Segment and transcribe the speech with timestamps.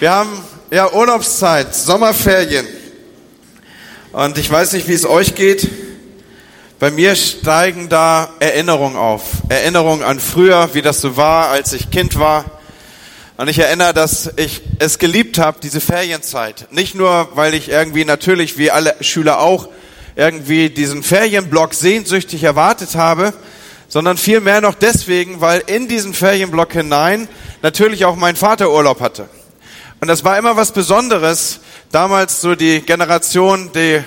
[0.00, 2.66] Wir haben ja Urlaubszeit, Sommerferien.
[4.12, 5.68] Und ich weiß nicht, wie es euch geht.
[6.78, 9.24] Bei mir steigen da Erinnerungen auf.
[9.50, 12.46] Erinnerungen an früher, wie das so war, als ich Kind war.
[13.36, 16.68] Und ich erinnere, dass ich es geliebt habe, diese Ferienzeit.
[16.70, 19.68] Nicht nur, weil ich irgendwie natürlich, wie alle Schüler auch,
[20.16, 23.34] irgendwie diesen Ferienblock sehnsüchtig erwartet habe,
[23.88, 27.28] sondern vielmehr noch deswegen, weil in diesen Ferienblock hinein
[27.60, 29.28] natürlich auch mein Vater Urlaub hatte.
[30.00, 31.60] Und das war immer was Besonderes.
[31.92, 34.02] Damals so die Generation, die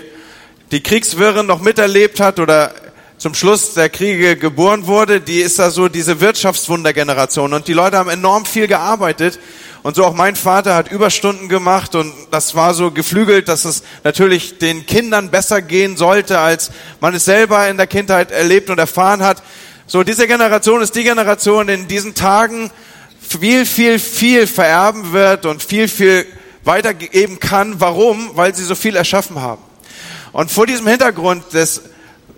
[0.72, 2.73] die Kriegswirren noch miterlebt hat oder
[3.20, 7.53] zum Schluss der Kriege geboren wurde, die ist da so diese Wirtschaftswundergeneration.
[7.53, 9.40] Und die Leute haben enorm viel gearbeitet.
[9.84, 13.84] Und so auch mein Vater hat Überstunden gemacht und das war so geflügelt, dass es
[14.03, 18.80] natürlich den Kindern besser gehen sollte, als man es selber in der Kindheit erlebt und
[18.80, 19.44] erfahren hat.
[19.86, 22.72] So, diese Generation ist die Generation, in diesen Tagen
[23.27, 26.26] viel, viel, viel vererben wird und viel, viel
[26.64, 27.80] weitergeben kann.
[27.80, 28.31] Warum?
[28.36, 29.62] Weil sie so viel erschaffen haben.
[30.31, 31.81] Und vor diesem Hintergrund des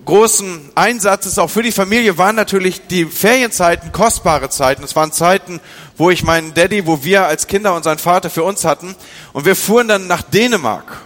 [0.06, 4.84] großen Einsatzes auch für die Familie waren natürlich die Ferienzeiten kostbare Zeiten.
[4.84, 5.59] Es waren Zeiten,
[5.98, 8.96] wo ich meinen Daddy, wo wir als Kinder unseren Vater für uns hatten.
[9.34, 11.02] Und wir fuhren dann nach Dänemark.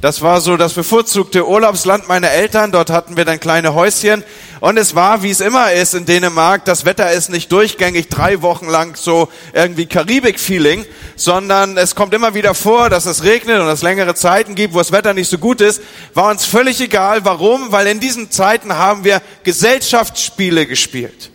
[0.00, 2.72] Das war so das bevorzugte Urlaubsland meiner Eltern.
[2.72, 4.24] Dort hatten wir dann kleine Häuschen.
[4.60, 8.40] Und es war, wie es immer ist in Dänemark, das Wetter ist nicht durchgängig drei
[8.40, 13.68] Wochen lang so irgendwie Karibik-Feeling, sondern es kommt immer wieder vor, dass es regnet und
[13.68, 15.82] es längere Zeiten gibt, wo das Wetter nicht so gut ist.
[16.14, 17.26] War uns völlig egal.
[17.26, 17.70] Warum?
[17.70, 21.30] Weil in diesen Zeiten haben wir Gesellschaftsspiele gespielt.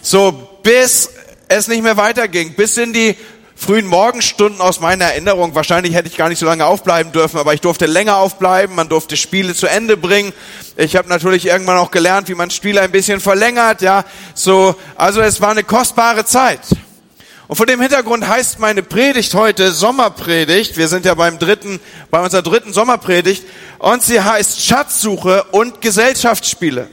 [0.00, 1.10] So bis
[1.48, 3.14] es nicht mehr weiterging, bis in die
[3.56, 5.54] frühen Morgenstunden aus meiner Erinnerung.
[5.54, 8.76] Wahrscheinlich hätte ich gar nicht so lange aufbleiben dürfen, aber ich durfte länger aufbleiben.
[8.76, 10.32] Man durfte Spiele zu Ende bringen.
[10.76, 13.80] Ich habe natürlich irgendwann auch gelernt, wie man Spiele ein bisschen verlängert.
[13.80, 14.04] Ja,
[14.34, 16.60] so also es war eine kostbare Zeit.
[17.48, 20.76] Und vor dem Hintergrund heißt meine Predigt heute Sommerpredigt.
[20.76, 23.44] Wir sind ja beim dritten, bei unserer dritten Sommerpredigt.
[23.78, 26.88] Und sie heißt Schatzsuche und Gesellschaftsspiele.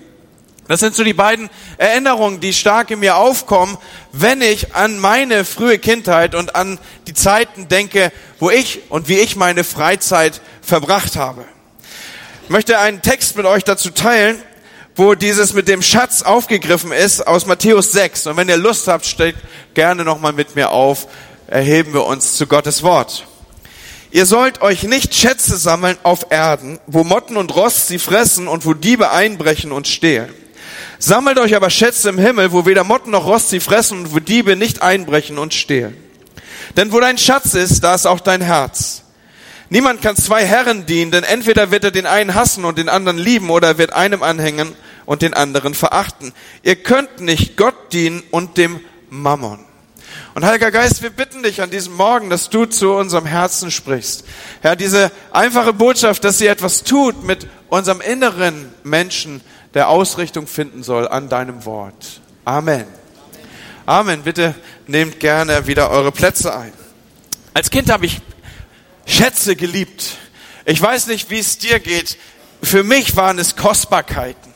[0.67, 3.77] Das sind so die beiden Erinnerungen, die stark in mir aufkommen,
[4.13, 9.17] wenn ich an meine frühe Kindheit und an die Zeiten denke, wo ich und wie
[9.17, 11.43] ich meine Freizeit verbracht habe.
[12.43, 14.41] Ich möchte einen Text mit euch dazu teilen,
[14.95, 18.27] wo dieses mit dem Schatz aufgegriffen ist aus Matthäus 6.
[18.27, 19.35] Und wenn ihr Lust habt, steht
[19.73, 21.07] gerne nochmal mit mir auf,
[21.47, 23.27] erheben wir uns zu Gottes Wort.
[24.11, 28.65] Ihr sollt euch nicht Schätze sammeln auf Erden, wo Motten und Rost sie fressen und
[28.65, 30.33] wo Diebe einbrechen und stehlen
[31.05, 34.19] Sammelt euch aber Schätze im Himmel, wo weder Motten noch Rost sie fressen und wo
[34.19, 35.97] Diebe nicht einbrechen und stehlen.
[36.77, 39.03] Denn wo dein Schatz ist, da ist auch dein Herz.
[39.69, 43.17] Niemand kann zwei Herren dienen, denn entweder wird er den einen hassen und den anderen
[43.17, 44.75] lieben oder er wird einem anhängen
[45.05, 46.31] und den anderen verachten.
[46.61, 49.59] Ihr könnt nicht Gott dienen und dem Mammon.
[50.35, 54.23] Und Heiliger Geist, wir bitten dich an diesem Morgen, dass du zu unserem Herzen sprichst.
[54.61, 59.41] Herr, diese einfache Botschaft, dass sie etwas tut mit unserem inneren Menschen,
[59.73, 62.21] der Ausrichtung finden soll an deinem Wort.
[62.45, 62.85] Amen.
[63.85, 64.21] Amen.
[64.21, 64.55] Bitte
[64.87, 66.73] nehmt gerne wieder eure Plätze ein.
[67.53, 68.21] Als Kind habe ich
[69.05, 70.17] Schätze geliebt.
[70.65, 72.17] Ich weiß nicht, wie es dir geht.
[72.61, 74.53] Für mich waren es Kostbarkeiten.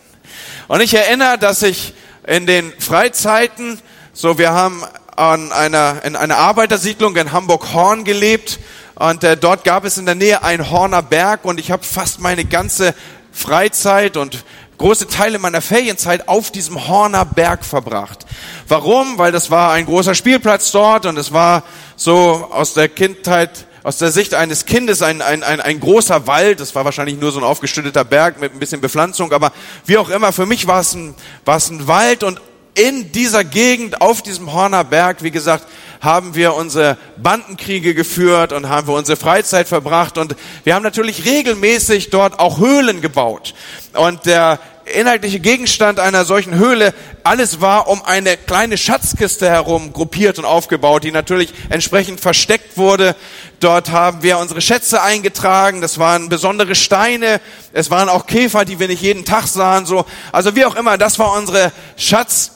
[0.68, 1.94] Und ich erinnere, dass ich
[2.26, 3.80] in den Freizeiten,
[4.14, 4.84] so wir haben
[5.16, 8.60] an einer, in einer Arbeitersiedlung in Hamburg-Horn gelebt
[8.96, 12.20] und äh, dort gab es in der Nähe einen Horner Berg und ich habe fast
[12.20, 12.94] meine ganze
[13.32, 14.44] Freizeit und
[14.78, 18.26] große Teile meiner Ferienzeit auf diesem Horner Berg verbracht.
[18.68, 19.18] Warum?
[19.18, 21.64] Weil das war ein großer Spielplatz dort und es war
[21.96, 26.60] so aus der Kindheit, aus der Sicht eines Kindes ein, ein, ein, ein großer Wald.
[26.60, 29.52] Das war wahrscheinlich nur so ein aufgestütteter Berg mit ein bisschen Bepflanzung, aber
[29.86, 32.40] wie auch immer, für mich war es ein, war es ein Wald und
[32.76, 35.66] in dieser Gegend, auf diesem Horner Berg, wie gesagt,
[36.02, 41.26] haben wir unsere Bandenkriege geführt und haben wir unsere Freizeit verbracht und wir haben natürlich
[41.26, 43.54] regelmäßig dort auch Höhlen gebaut.
[43.94, 44.60] Und der
[44.96, 46.94] inhaltliche Gegenstand einer solchen Höhle,
[47.24, 53.16] alles war um eine kleine Schatzkiste herum gruppiert und aufgebaut, die natürlich entsprechend versteckt wurde.
[53.60, 57.42] Dort haben wir unsere Schätze eingetragen, das waren besondere Steine,
[57.74, 60.06] es waren auch Käfer, die wir nicht jeden Tag sahen, so.
[60.32, 62.56] Also wie auch immer, das war unsere Schatzkiste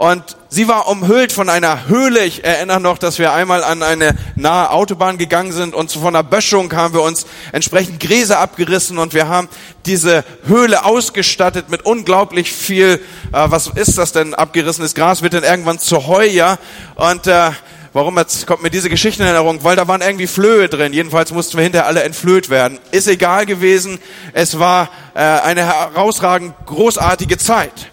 [0.00, 2.24] und sie war umhüllt von einer Höhle.
[2.24, 6.22] Ich erinnere noch, dass wir einmal an eine nahe Autobahn gegangen sind und von der
[6.22, 9.50] Böschung haben wir uns entsprechend Gräser abgerissen und wir haben
[9.84, 12.98] diese Höhle ausgestattet mit unglaublich viel, äh,
[13.32, 16.56] was ist das denn, abgerissenes Gras wird dann irgendwann zu Heu, ja.
[16.94, 17.50] Und äh,
[17.92, 19.64] Warum jetzt kommt mir diese Geschichte in Erinnerung?
[19.64, 20.92] Weil da waren irgendwie Flöhe drin.
[20.92, 22.78] Jedenfalls mussten wir hinterher alle entflöht werden.
[22.92, 23.98] Ist egal gewesen.
[24.32, 27.90] Es war äh, eine herausragend großartige Zeit.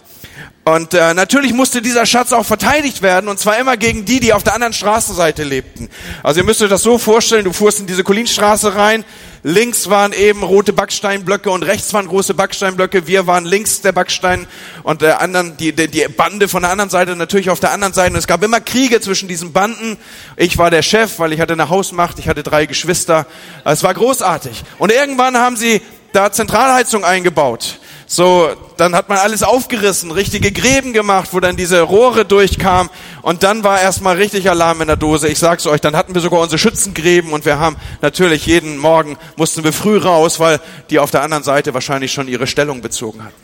[0.67, 4.33] Und äh, natürlich musste dieser Schatz auch verteidigt werden, und zwar immer gegen die, die
[4.33, 5.87] auf der anderen Straßenseite lebten.
[6.23, 9.05] Also ihr müsst euch das so vorstellen, du fuhrst in diese Kolinstraße rein,
[9.43, 13.07] links waren eben rote Backsteinblöcke und rechts waren große Backsteinblöcke.
[13.07, 14.45] Wir waren links der Backstein
[14.83, 17.93] und der anderen, die, die, die Bande von der anderen Seite natürlich auf der anderen
[17.93, 18.11] Seite.
[18.11, 19.95] Und es gab immer Kriege zwischen diesen Banden.
[20.35, 23.25] Ich war der Chef, weil ich hatte eine Hausmacht, ich hatte drei Geschwister.
[23.63, 24.65] Es war großartig.
[24.79, 25.81] Und irgendwann haben sie
[26.11, 27.79] da Zentralheizung eingebaut.
[28.09, 32.89] So, dann hat man alles aufgerissen, richtige Gräben gemacht, wo dann diese Rohre durchkamen
[33.21, 35.27] und dann war erstmal richtig Alarm in der Dose.
[35.27, 39.17] Ich sag's euch, dann hatten wir sogar unsere Schützengräben und wir haben natürlich jeden Morgen
[39.35, 43.25] mussten wir früh raus, weil die auf der anderen Seite wahrscheinlich schon ihre Stellung bezogen
[43.25, 43.35] hatten.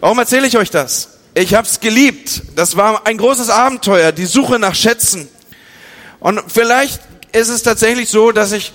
[0.00, 1.18] Warum erzähle ich euch das?
[1.34, 2.42] Ich hab's geliebt.
[2.54, 5.28] Das war ein großes Abenteuer, die Suche nach Schätzen.
[6.20, 7.02] Und vielleicht
[7.32, 8.72] ist es tatsächlich so, dass ich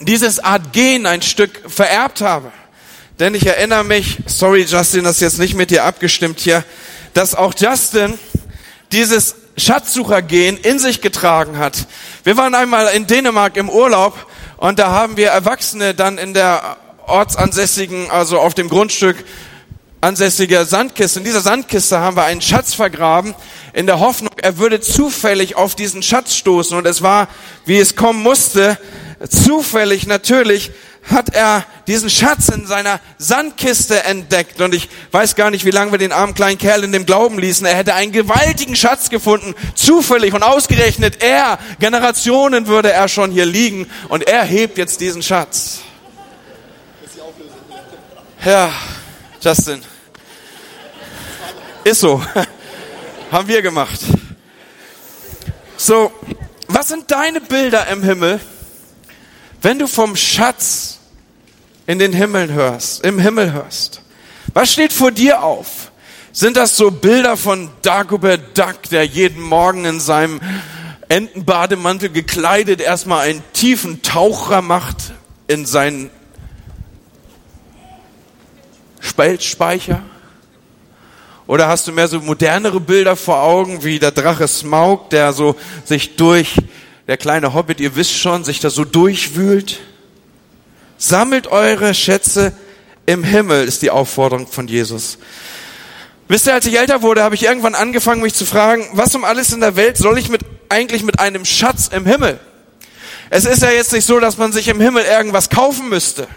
[0.00, 2.50] dieses Art Gen ein Stück vererbt habe.
[3.20, 6.64] Denn ich erinnere mich, sorry Justin, das ist jetzt nicht mit dir abgestimmt hier,
[7.12, 8.18] dass auch Justin
[8.90, 11.86] dieses Schatzsuchergehen in sich getragen hat.
[12.24, 14.26] Wir waren einmal in Dänemark im Urlaub
[14.56, 16.76] und da haben wir Erwachsene dann in der
[17.06, 19.24] ortsansässigen, also auf dem Grundstück
[20.00, 21.20] ansässige Sandkiste.
[21.20, 23.36] In dieser Sandkiste haben wir einen Schatz vergraben,
[23.74, 26.76] in der Hoffnung, er würde zufällig auf diesen Schatz stoßen.
[26.76, 27.28] Und es war,
[27.64, 28.76] wie es kommen musste,
[29.28, 30.72] zufällig natürlich
[31.10, 34.60] hat er diesen Schatz in seiner Sandkiste entdeckt.
[34.60, 37.38] Und ich weiß gar nicht, wie lange wir den armen kleinen Kerl in dem Glauben
[37.38, 37.66] ließen.
[37.66, 43.46] Er hätte einen gewaltigen Schatz gefunden, zufällig und ausgerechnet er, Generationen würde er schon hier
[43.46, 45.80] liegen und er hebt jetzt diesen Schatz.
[48.44, 48.72] Ja,
[49.40, 49.82] Justin.
[51.84, 52.22] Ist so.
[53.30, 54.00] Haben wir gemacht.
[55.76, 56.12] So,
[56.68, 58.40] was sind deine Bilder im Himmel?
[59.64, 60.98] Wenn du vom Schatz
[61.86, 64.02] in den Himmeln hörst, im Himmel hörst,
[64.52, 65.90] was steht vor dir auf?
[66.32, 70.38] Sind das so Bilder von Dagobert Duck, der jeden Morgen in seinem
[71.08, 75.14] Entenbademantel gekleidet erstmal einen tiefen Taucher macht
[75.46, 76.10] in seinen
[79.00, 80.02] Spelzspeicher?
[81.46, 85.56] Oder hast du mehr so modernere Bilder vor Augen, wie der Drache Smaug, der so
[85.86, 86.56] sich durch
[87.06, 89.80] der kleine Hobbit, ihr wisst schon, sich da so durchwühlt.
[90.96, 92.52] Sammelt eure Schätze
[93.06, 95.18] im Himmel, ist die Aufforderung von Jesus.
[96.28, 99.24] Wisst ihr, als ich älter wurde, habe ich irgendwann angefangen, mich zu fragen, was um
[99.24, 100.40] alles in der Welt soll ich mit,
[100.70, 102.40] eigentlich mit einem Schatz im Himmel?
[103.36, 106.28] Es ist ja jetzt nicht so, dass man sich im Himmel irgendwas kaufen müsste.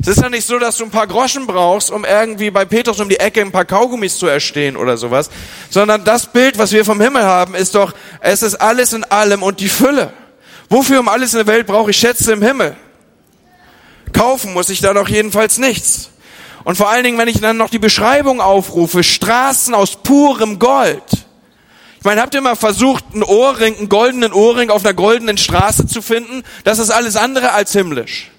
[0.00, 2.98] Es ist ja nicht so, dass du ein paar Groschen brauchst, um irgendwie bei Petrus
[2.98, 5.28] um die Ecke ein paar Kaugummis zu erstehen oder sowas,
[5.68, 9.42] sondern das Bild, was wir vom Himmel haben, ist doch, es ist alles in allem
[9.42, 10.14] und die Fülle.
[10.70, 12.74] Wofür um alles in der Welt brauche ich Schätze im Himmel?
[14.14, 16.08] Kaufen muss ich da doch jedenfalls nichts.
[16.64, 21.25] Und vor allen Dingen, wenn ich dann noch die Beschreibung aufrufe, Straßen aus purem Gold.
[22.06, 26.00] Meine, habt ihr mal versucht, einen Ohrring, einen goldenen Ohrring auf einer goldenen Straße zu
[26.00, 26.44] finden?
[26.62, 28.30] Das ist alles andere als himmlisch.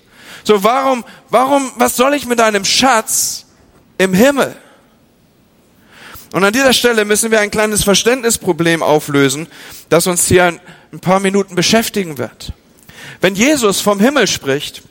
[0.46, 3.46] So, warum, warum, was soll ich mit einem Schatz
[3.98, 4.56] im Himmel?
[6.32, 9.48] Und an dieser Stelle müssen wir ein kleines Verständnisproblem auflösen,
[9.90, 10.58] das uns hier
[10.94, 12.54] ein paar Minuten beschäftigen wird.
[13.20, 14.82] Wenn Jesus vom Himmel spricht,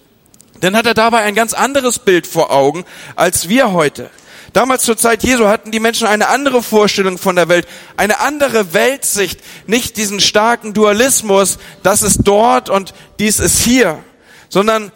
[0.61, 2.84] dann hat er dabei ein ganz anderes Bild vor Augen
[3.14, 4.11] als wir heute.
[4.56, 7.69] Damals zur Zeit Jesu hatten die Menschen eine andere Vorstellung von der Welt,
[7.99, 14.03] eine andere Weltsicht, nicht diesen starken Dualismus, das ist dort und dies ist hier,
[14.48, 14.93] sondern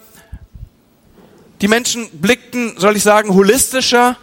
[1.60, 4.16] die Menschen blickten, soll ich sagen, holistischer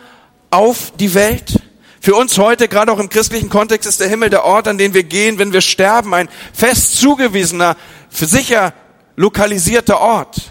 [0.50, 1.62] auf die Welt.
[2.02, 4.96] Für uns heute, gerade auch im christlichen Kontext, ist der Himmel der Ort, an den
[4.96, 7.78] wir gehen, wenn wir sterben, ein fest zugewiesener,
[8.10, 8.74] sicher
[9.16, 10.50] lokalisierter Ort.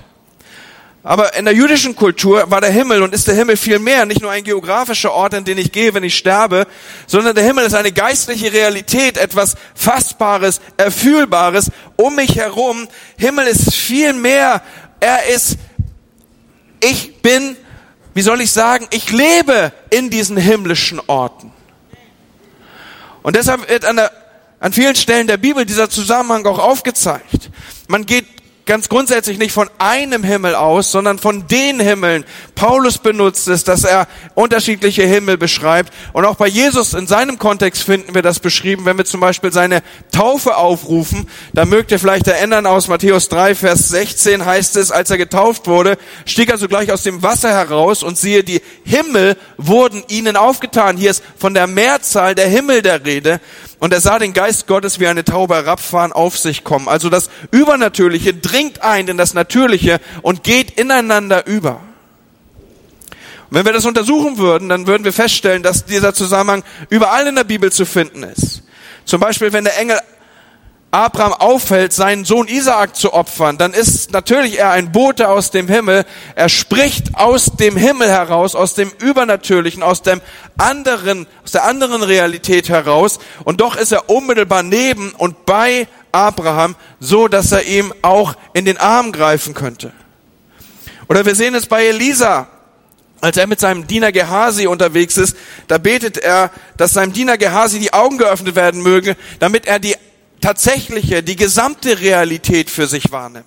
[1.07, 4.23] Aber in der jüdischen Kultur war der Himmel und ist der Himmel viel mehr, nicht
[4.23, 6.67] nur ein geografischer Ort, an den ich gehe, wenn ich sterbe,
[7.07, 12.89] sondern der Himmel ist eine geistliche Realität, etwas Fassbares, Erfühlbares um mich herum.
[13.17, 14.63] Himmel ist viel mehr.
[14.99, 15.59] Er ist
[16.83, 17.57] ich bin,
[18.13, 21.53] wie soll ich sagen, ich lebe in diesen himmlischen Orten.
[23.23, 24.11] Und deshalb wird an, der,
[24.59, 27.51] an vielen Stellen der Bibel dieser Zusammenhang auch aufgezeigt.
[27.87, 28.36] Man geht
[28.67, 32.25] ganz grundsätzlich nicht von einem Himmel aus, sondern von den Himmeln.
[32.57, 35.93] Paulus benutzt es, dass er unterschiedliche Himmel beschreibt.
[36.13, 39.53] Und auch bei Jesus in seinem Kontext finden wir das beschrieben, wenn wir zum Beispiel
[39.53, 41.29] seine Taufe aufrufen.
[41.53, 45.69] Da mögt ihr vielleicht erinnern, aus Matthäus 3, Vers 16 heißt es, als er getauft
[45.69, 50.97] wurde, stieg er sogleich aus dem Wasser heraus und siehe, die Himmel wurden ihnen aufgetan.
[50.97, 53.41] Hier ist von der Mehrzahl der Himmel der Rede.
[53.79, 56.89] Und er sah den Geist Gottes wie eine Taube herabfahren, auf sich kommen.
[56.89, 61.81] Also das Übernatürliche dringt ein in das Natürliche und geht ineinander über.
[63.51, 67.37] Und wenn wir das untersuchen würden, dann würden wir feststellen, dass dieser Zusammenhang überall in
[67.37, 68.63] der Bibel zu finden ist.
[69.05, 69.99] Zum Beispiel, wenn der Engel
[70.97, 75.69] Abraham auffällt, seinen Sohn Isaak zu opfern, dann ist natürlich er ein Bote aus dem
[75.69, 76.07] Himmel.
[76.35, 80.23] Er spricht aus dem Himmel heraus, aus dem Übernatürlichen, aus dem
[80.57, 83.19] anderen, aus der anderen Realität heraus.
[83.45, 88.65] Und doch ist er unmittelbar neben und bei Abraham, so dass er ihm auch in
[88.65, 89.93] den Arm greifen könnte.
[91.11, 92.49] Oder wir sehen es bei Elisa.
[93.21, 95.37] Als er mit seinem Diener Gehasi unterwegs ist,
[95.69, 99.95] da betet er, dass seinem Diener Gehasi die Augen geöffnet werden möge, damit er die
[100.41, 103.47] tatsächliche, die gesamte Realität für sich wahrnimmt.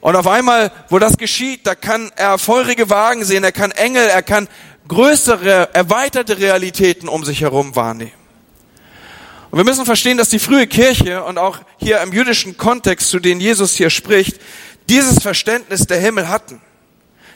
[0.00, 4.06] Und auf einmal, wo das geschieht, da kann er feurige Wagen sehen, er kann Engel,
[4.06, 4.48] er kann
[4.86, 8.12] größere, erweiterte Realitäten um sich herum wahrnehmen.
[9.50, 13.18] Und wir müssen verstehen, dass die frühe Kirche und auch hier im jüdischen Kontext, zu
[13.18, 14.38] dem Jesus hier spricht,
[14.88, 16.60] dieses Verständnis der Himmel hatten.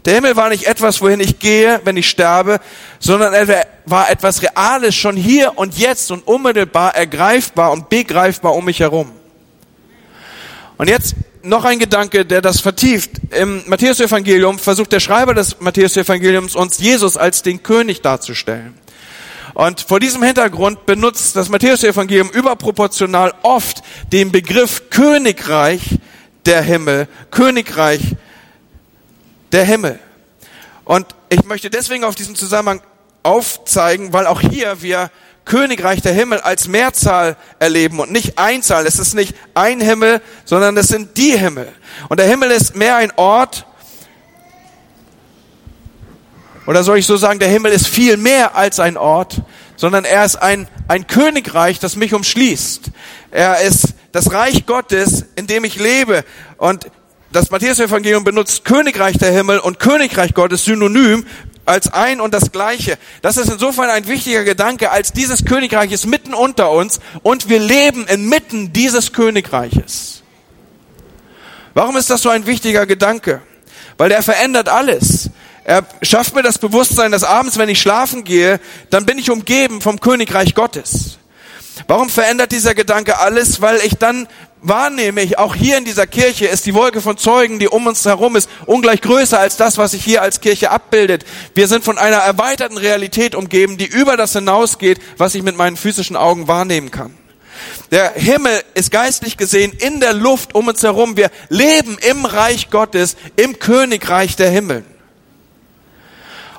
[0.04, 2.60] Der Himmel war nicht etwas, wohin ich gehe, wenn ich sterbe,
[2.98, 8.64] sondern er war etwas Reales schon hier und jetzt und unmittelbar ergreifbar und begreifbar um
[8.64, 9.12] mich herum.
[10.76, 13.10] Und jetzt noch ein Gedanke, der das vertieft.
[13.30, 18.74] Im Matthäus-Evangelium versucht der Schreiber des Matthäus-Evangeliums uns Jesus als den König darzustellen.
[19.54, 25.82] Und vor diesem Hintergrund benutzt das Matthäus-Evangelium überproportional oft den Begriff Königreich
[26.46, 28.00] der Himmel, Königreich
[29.52, 29.98] der Himmel.
[30.84, 32.82] Und ich möchte deswegen auf diesen Zusammenhang
[33.22, 35.10] aufzeigen, weil auch hier wir
[35.44, 38.86] Königreich der Himmel als Mehrzahl erleben und nicht Einzahl.
[38.86, 41.68] Es ist nicht ein Himmel, sondern es sind die Himmel.
[42.08, 43.66] Und der Himmel ist mehr ein Ort,
[46.66, 49.42] oder soll ich so sagen, der Himmel ist viel mehr als ein Ort,
[49.76, 52.92] sondern er ist ein, ein Königreich, das mich umschließt.
[53.32, 56.24] Er ist das Reich Gottes, in dem ich lebe.
[56.58, 56.86] Und
[57.32, 61.24] das Matthäus-Evangelium benutzt Königreich der Himmel und Königreich Gottes synonym
[61.64, 62.98] als ein und das Gleiche.
[63.22, 67.58] Das ist insofern ein wichtiger Gedanke, als dieses Königreich ist mitten unter uns und wir
[67.58, 70.22] leben inmitten dieses Königreiches.
[71.74, 73.40] Warum ist das so ein wichtiger Gedanke?
[73.96, 75.30] Weil der verändert alles.
[75.64, 78.60] Er schafft mir das Bewusstsein, dass abends, wenn ich schlafen gehe,
[78.90, 81.18] dann bin ich umgeben vom Königreich Gottes.
[81.86, 83.60] Warum verändert dieser Gedanke alles?
[83.60, 84.28] Weil ich dann
[84.62, 88.04] wahrnehme, ich auch hier in dieser Kirche ist die Wolke von Zeugen, die um uns
[88.04, 91.24] herum ist, ungleich größer als das, was sich hier als Kirche abbildet.
[91.54, 95.76] Wir sind von einer erweiterten Realität umgeben, die über das hinausgeht, was ich mit meinen
[95.76, 97.14] physischen Augen wahrnehmen kann.
[97.90, 101.16] Der Himmel ist geistlich gesehen in der Luft um uns herum.
[101.16, 104.84] Wir leben im Reich Gottes, im Königreich der Himmel.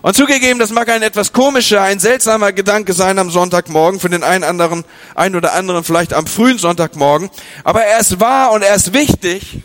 [0.04, 4.22] Und zugegeben, das mag ein etwas komischer, ein seltsamer Gedanke sein am Sonntagmorgen, für den
[4.22, 4.84] einen anderen,
[5.16, 7.30] ein oder anderen vielleicht am frühen Sonntagmorgen.
[7.64, 9.60] Aber er ist wahr und er ist wichtig.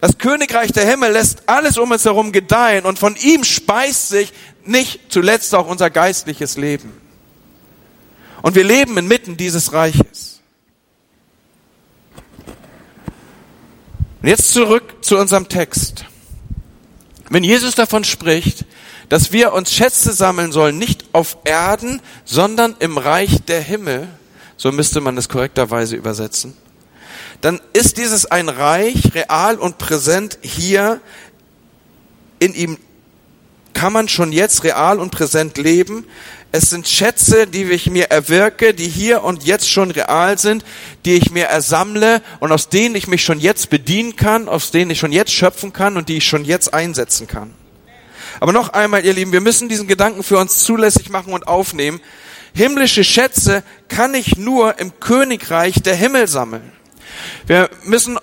[0.00, 4.32] Das Königreich der Himmel lässt alles um uns herum gedeihen und von ihm speist sich
[4.64, 6.92] nicht zuletzt auch unser geistliches Leben.
[8.42, 10.40] Und wir leben inmitten dieses Reiches.
[14.20, 16.04] Und jetzt zurück zu unserem Text.
[17.30, 18.64] Wenn Jesus davon spricht,
[19.08, 24.08] dass wir uns Schätze sammeln sollen, nicht auf Erden, sondern im Reich der Himmel,
[24.56, 26.56] so müsste man es korrekterweise übersetzen,
[27.40, 31.00] dann ist dieses ein Reich real und präsent hier.
[32.38, 32.78] In ihm
[33.74, 36.06] kann man schon jetzt real und präsent leben.
[36.52, 40.64] Es sind Schätze, die ich mir erwirke, die hier und jetzt schon real sind,
[41.04, 44.92] die ich mir ersammle und aus denen ich mich schon jetzt bedienen kann, aus denen
[44.92, 47.52] ich schon jetzt schöpfen kann und die ich schon jetzt einsetzen kann.
[48.40, 52.00] Aber noch einmal, ihr Lieben, wir müssen diesen Gedanken für uns zulässig machen und aufnehmen.
[52.54, 56.72] Himmlische Schätze kann ich nur im Königreich der Himmel sammeln.
[57.46, 58.18] Wir müssen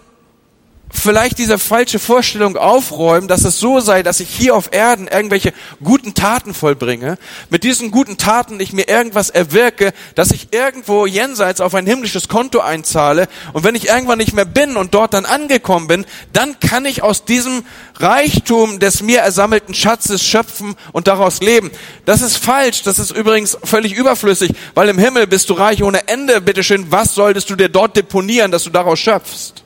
[0.91, 5.53] vielleicht diese falsche Vorstellung aufräumen, dass es so sei, dass ich hier auf Erden irgendwelche
[5.83, 7.17] guten Taten vollbringe,
[7.49, 12.27] mit diesen guten Taten ich mir irgendwas erwirke, dass ich irgendwo jenseits auf ein himmlisches
[12.27, 16.59] Konto einzahle und wenn ich irgendwann nicht mehr bin und dort dann angekommen bin, dann
[16.59, 17.63] kann ich aus diesem
[17.97, 21.71] Reichtum des mir ersammelten Schatzes schöpfen und daraus leben.
[22.05, 26.07] Das ist falsch, das ist übrigens völlig überflüssig, weil im Himmel bist du reich ohne
[26.07, 29.60] Ende, bitteschön, was solltest du dir dort deponieren, dass du daraus schöpfst?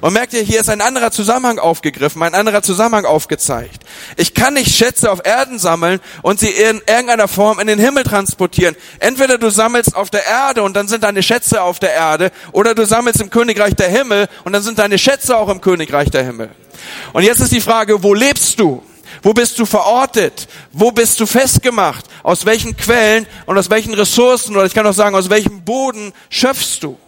[0.00, 3.82] Und merkt ihr, hier ist ein anderer Zusammenhang aufgegriffen, ein anderer Zusammenhang aufgezeigt.
[4.16, 8.04] Ich kann nicht Schätze auf Erden sammeln und sie in irgendeiner Form in den Himmel
[8.04, 8.76] transportieren.
[8.98, 12.74] Entweder du sammelst auf der Erde und dann sind deine Schätze auf der Erde, oder
[12.74, 16.24] du sammelst im Königreich der Himmel und dann sind deine Schätze auch im Königreich der
[16.24, 16.50] Himmel.
[17.12, 18.82] Und jetzt ist die Frage, wo lebst du?
[19.22, 20.48] Wo bist du verortet?
[20.72, 22.06] Wo bist du festgemacht?
[22.22, 26.12] Aus welchen Quellen und aus welchen Ressourcen oder ich kann auch sagen, aus welchem Boden
[26.28, 26.98] schöpfst du?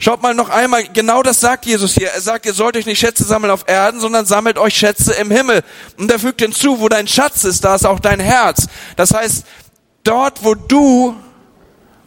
[0.00, 2.10] Schaut mal noch einmal, genau das sagt Jesus hier.
[2.10, 5.30] Er sagt, ihr sollt euch nicht Schätze sammeln auf Erden, sondern sammelt euch Schätze im
[5.30, 5.62] Himmel.
[5.96, 8.68] Und er fügt hinzu, wo dein Schatz ist, da ist auch dein Herz.
[8.94, 9.44] Das heißt,
[10.04, 11.16] dort, wo du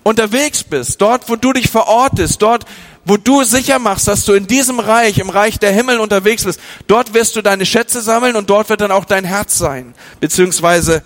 [0.03, 2.65] unterwegs bist, dort, wo du dich verortest, dort,
[3.03, 6.59] wo du sicher machst, dass du in diesem Reich, im Reich der Himmel unterwegs bist,
[6.87, 9.93] dort wirst du deine Schätze sammeln und dort wird dann auch dein Herz sein.
[10.19, 11.03] Beziehungsweise,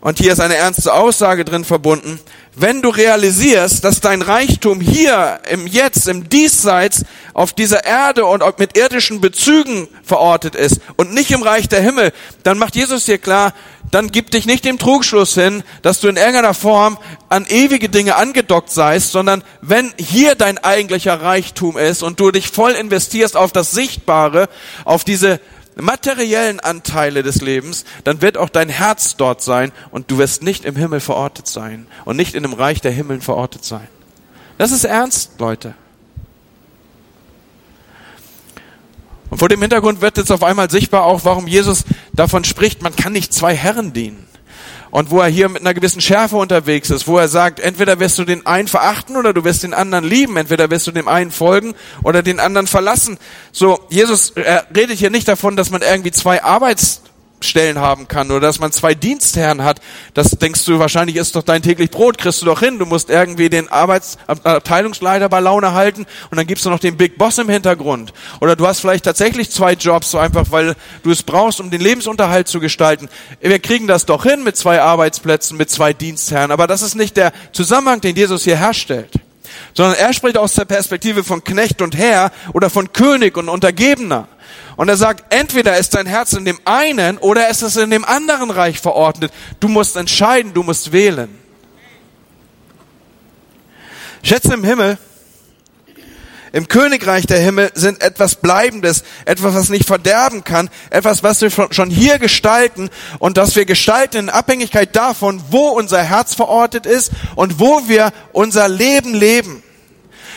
[0.00, 2.18] und hier ist eine ernste Aussage drin verbunden,
[2.54, 8.42] wenn du realisierst, dass dein Reichtum hier im Jetzt, im Diesseits auf dieser Erde und
[8.58, 13.16] mit irdischen Bezügen verortet ist und nicht im Reich der Himmel, dann macht Jesus dir
[13.16, 13.54] klar,
[13.90, 18.16] dann gib dich nicht dem Trugschluss hin, dass du in irgendeiner Form an ewige Dinge
[18.16, 23.52] angedockt seist, sondern wenn hier dein eigentlicher Reichtum ist und du dich voll investierst auf
[23.52, 24.48] das Sichtbare,
[24.84, 25.40] auf diese
[25.76, 30.64] materiellen Anteile des Lebens, dann wird auch dein Herz dort sein und du wirst nicht
[30.64, 33.88] im Himmel verortet sein und nicht in dem Reich der Himmeln verortet sein.
[34.58, 35.74] Das ist ernst, Leute.
[39.30, 42.94] Und vor dem Hintergrund wird jetzt auf einmal sichtbar auch, warum Jesus davon spricht, man
[42.94, 44.28] kann nicht zwei Herren dienen
[44.92, 48.18] und wo er hier mit einer gewissen Schärfe unterwegs ist, wo er sagt, entweder wirst
[48.18, 51.30] du den einen verachten oder du wirst den anderen lieben, entweder wirst du dem einen
[51.30, 53.18] folgen oder den anderen verlassen.
[53.52, 57.00] So, Jesus redet hier nicht davon, dass man irgendwie zwei Arbeits
[57.42, 59.80] Stellen haben kann oder dass man zwei Dienstherren hat.
[60.14, 62.78] Das denkst du wahrscheinlich ist doch dein täglich Brot, kriegst du doch hin.
[62.78, 67.18] Du musst irgendwie den Arbeitsabteilungsleiter bei Laune halten und dann gibst du noch den Big
[67.18, 68.12] Boss im Hintergrund.
[68.40, 71.80] Oder du hast vielleicht tatsächlich zwei Jobs, so einfach weil du es brauchst, um den
[71.80, 73.08] Lebensunterhalt zu gestalten.
[73.40, 76.50] Wir kriegen das doch hin mit zwei Arbeitsplätzen, mit zwei Dienstherren.
[76.50, 79.10] Aber das ist nicht der Zusammenhang, den Jesus hier herstellt
[79.74, 84.28] sondern er spricht aus der Perspektive von Knecht und Herr oder von König und Untergebener.
[84.76, 88.04] Und er sagt, entweder ist dein Herz in dem einen oder ist es in dem
[88.04, 89.32] anderen Reich verordnet.
[89.60, 91.28] Du musst entscheiden, du musst wählen.
[94.22, 94.98] Schätze im Himmel,
[96.52, 101.50] im Königreich der Himmel sind etwas Bleibendes, etwas, was nicht verderben kann, etwas, was wir
[101.50, 107.12] schon hier gestalten und das wir gestalten in Abhängigkeit davon, wo unser Herz verortet ist
[107.36, 109.62] und wo wir unser Leben leben.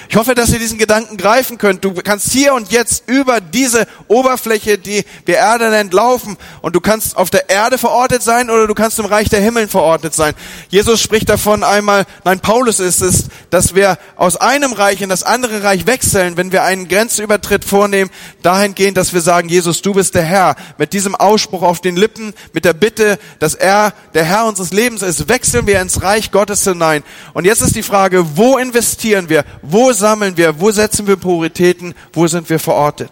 [0.10, 1.84] Ich hoffe, dass ihr diesen Gedanken greifen könnt.
[1.84, 6.38] Du kannst hier und jetzt über diese Oberfläche, die wir Erde nennt, laufen.
[6.62, 9.68] Und du kannst auf der Erde verortet sein oder du kannst im Reich der Himmel
[9.68, 10.34] verortet sein.
[10.70, 15.24] Jesus spricht davon einmal, nein, Paulus ist es, dass wir aus einem Reich in das
[15.24, 18.12] andere Reich wechseln, wenn wir einen Grenzübertritt vornehmen,
[18.44, 20.56] dahingehend, dass wir sagen, Jesus, du bist der Herr.
[20.78, 25.02] Mit diesem Ausspruch auf den Lippen, mit der Bitte, dass er der Herr unseres Lebens
[25.02, 27.04] ist, wechseln wir ins Reich Gottes hinein.
[27.34, 29.46] Und jetzt ist die Frage, wo investieren wir?
[29.62, 30.60] Wo sammeln wir?
[30.60, 31.96] Wo setzen wir Prioritäten?
[32.14, 33.12] Wo sind wir verortet?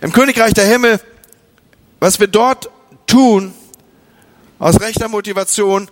[0.00, 1.00] Im Königreich der Himmel,
[2.00, 2.70] was wir dort
[3.06, 3.54] tun,
[4.58, 5.90] aus rechter Motivation,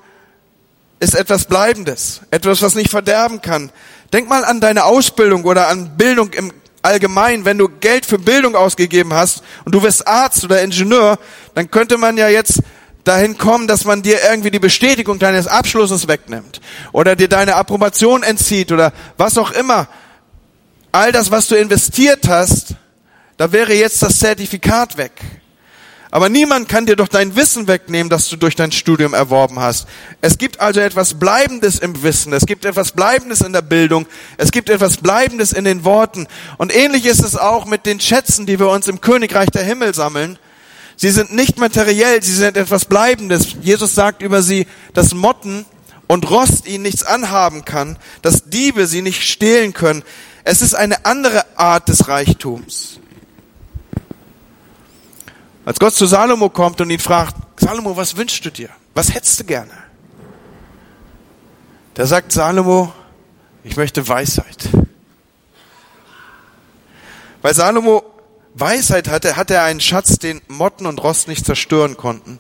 [0.99, 3.70] ist etwas Bleibendes, etwas, was nicht verderben kann.
[4.12, 7.44] Denk mal an deine Ausbildung oder an Bildung im Allgemeinen.
[7.44, 11.18] Wenn du Geld für Bildung ausgegeben hast und du wirst Arzt oder Ingenieur,
[11.55, 12.62] dann könnte man ja jetzt
[13.07, 16.61] dahin kommen, dass man dir irgendwie die Bestätigung deines Abschlusses wegnimmt
[16.92, 19.88] oder dir deine Approbation entzieht oder was auch immer.
[20.92, 22.75] All das, was du investiert hast,
[23.37, 25.12] da wäre jetzt das Zertifikat weg.
[26.11, 29.87] Aber niemand kann dir doch dein Wissen wegnehmen, das du durch dein Studium erworben hast.
[30.23, 32.33] Es gibt also etwas Bleibendes im Wissen.
[32.33, 34.07] Es gibt etwas Bleibendes in der Bildung.
[34.38, 36.27] Es gibt etwas Bleibendes in den Worten.
[36.57, 39.95] Und ähnlich ist es auch mit den Schätzen, die wir uns im Königreich der Himmel
[39.95, 40.38] sammeln.
[40.97, 43.55] Sie sind nicht materiell, sie sind etwas Bleibendes.
[43.61, 45.67] Jesus sagt über sie, dass Motten
[46.07, 50.03] und Rost ihnen nichts anhaben kann, dass Diebe sie nicht stehlen können.
[50.45, 52.99] Es ist eine andere Art des Reichtums.
[55.67, 58.71] Als Gott zu Salomo kommt und ihn fragt, Salomo, was wünschst du dir?
[58.95, 59.73] Was hättest du gerne?
[61.95, 62.93] Da sagt Salomo,
[63.65, 64.69] ich möchte Weisheit.
[67.43, 68.05] Weil Salomo
[68.59, 72.38] Weisheit hatte, hatte er einen Schatz, den Motten und Rost nicht zerstören konnten.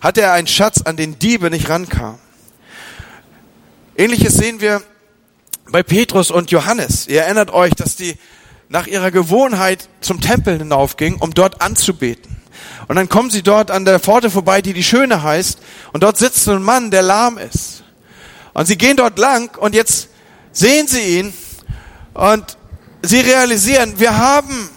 [0.00, 2.18] Hatte er einen Schatz, an den Diebe nicht rankam.
[3.96, 4.82] Ähnliches sehen wir
[5.70, 7.06] bei Petrus und Johannes.
[7.06, 8.16] Ihr erinnert euch, dass die
[8.70, 12.40] nach ihrer Gewohnheit zum Tempel hinaufgingen, um dort anzubeten.
[12.88, 15.58] Und dann kommen sie dort an der Pforte vorbei, die die Schöne heißt,
[15.92, 17.84] und dort sitzt ein Mann, der lahm ist.
[18.54, 20.08] Und sie gehen dort lang und jetzt
[20.52, 21.34] sehen sie ihn
[22.14, 22.56] und
[23.02, 24.70] sie realisieren, wir haben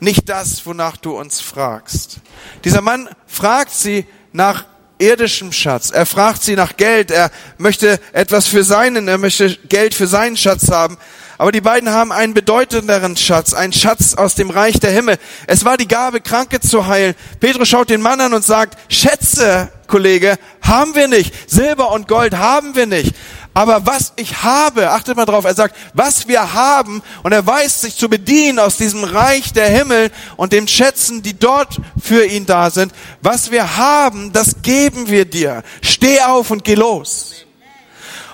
[0.00, 2.20] nicht das, wonach du uns fragst.
[2.64, 4.64] Dieser Mann fragt sie nach
[4.98, 5.90] irdischem Schatz.
[5.90, 7.10] Er fragt sie nach Geld.
[7.10, 10.98] Er möchte etwas für seinen, er möchte Geld für seinen Schatz haben.
[11.38, 15.18] Aber die beiden haben einen bedeutenderen Schatz, einen Schatz aus dem Reich der Himmel.
[15.46, 17.14] Es war die Gabe, Kranke zu heilen.
[17.38, 21.32] Petrus schaut den Mann an und sagt, Schätze, Kollege, haben wir nicht.
[21.48, 23.14] Silber und Gold haben wir nicht.
[23.58, 27.80] Aber was ich habe, achtet mal drauf, er sagt, was wir haben, und er weiß
[27.80, 32.46] sich zu bedienen aus diesem Reich der Himmel und den Schätzen, die dort für ihn
[32.46, 32.92] da sind.
[33.20, 35.64] Was wir haben, das geben wir dir.
[35.82, 37.46] Steh auf und geh los.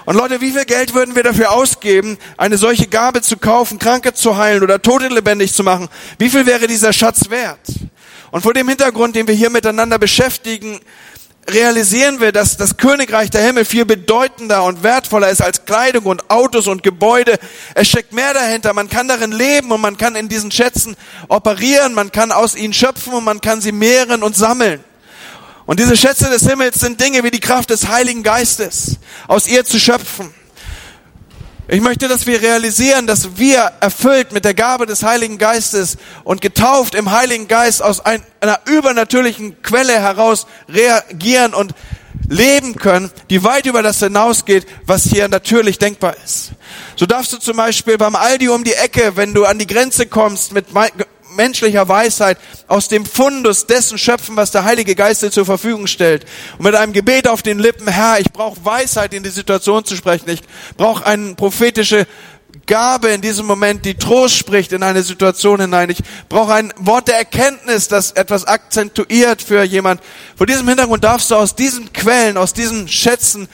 [0.04, 4.12] Und Leute, wie viel Geld würden wir dafür ausgeben, eine solche Gabe zu kaufen, Kranke
[4.12, 5.88] zu heilen oder Tote lebendig zu machen?
[6.18, 7.66] Wie viel wäre dieser Schatz wert?
[8.30, 10.80] Und vor dem Hintergrund, den wir hier miteinander beschäftigen,
[11.48, 16.30] realisieren wir, dass das Königreich der Himmel viel bedeutender und wertvoller ist als Kleidung und
[16.30, 17.38] Autos und Gebäude.
[17.74, 18.72] Es steckt mehr dahinter.
[18.72, 20.96] Man kann darin leben und man kann in diesen Schätzen
[21.28, 24.82] operieren, man kann aus ihnen schöpfen und man kann sie mehren und sammeln.
[25.66, 29.64] Und diese Schätze des Himmels sind Dinge wie die Kraft des Heiligen Geistes, aus ihr
[29.64, 30.34] zu schöpfen.
[31.74, 36.40] Ich möchte, dass wir realisieren, dass wir erfüllt mit der Gabe des Heiligen Geistes und
[36.40, 41.74] getauft im Heiligen Geist aus einer übernatürlichen Quelle heraus reagieren und
[42.28, 46.52] leben können, die weit über das hinausgeht, was hier natürlich denkbar ist.
[46.94, 50.06] So darfst du zum Beispiel beim Aldi um die Ecke, wenn du an die Grenze
[50.06, 50.66] kommst mit
[51.34, 56.24] menschlicher Weisheit aus dem Fundus dessen schöpfen, was der Heilige Geist dir zur Verfügung stellt.
[56.58, 59.96] Und mit einem Gebet auf den Lippen, Herr, ich brauche Weisheit in die Situation zu
[59.96, 60.28] sprechen.
[60.30, 60.42] Ich
[60.76, 62.06] brauche eine prophetische
[62.66, 65.90] Gabe in diesem Moment, die Trost spricht in eine Situation hinein.
[65.90, 70.00] Ich brauche ein Wort der Erkenntnis, das etwas akzentuiert für jemand.
[70.36, 73.48] Vor diesem Hintergrund darfst du aus diesen Quellen, aus diesen Schätzen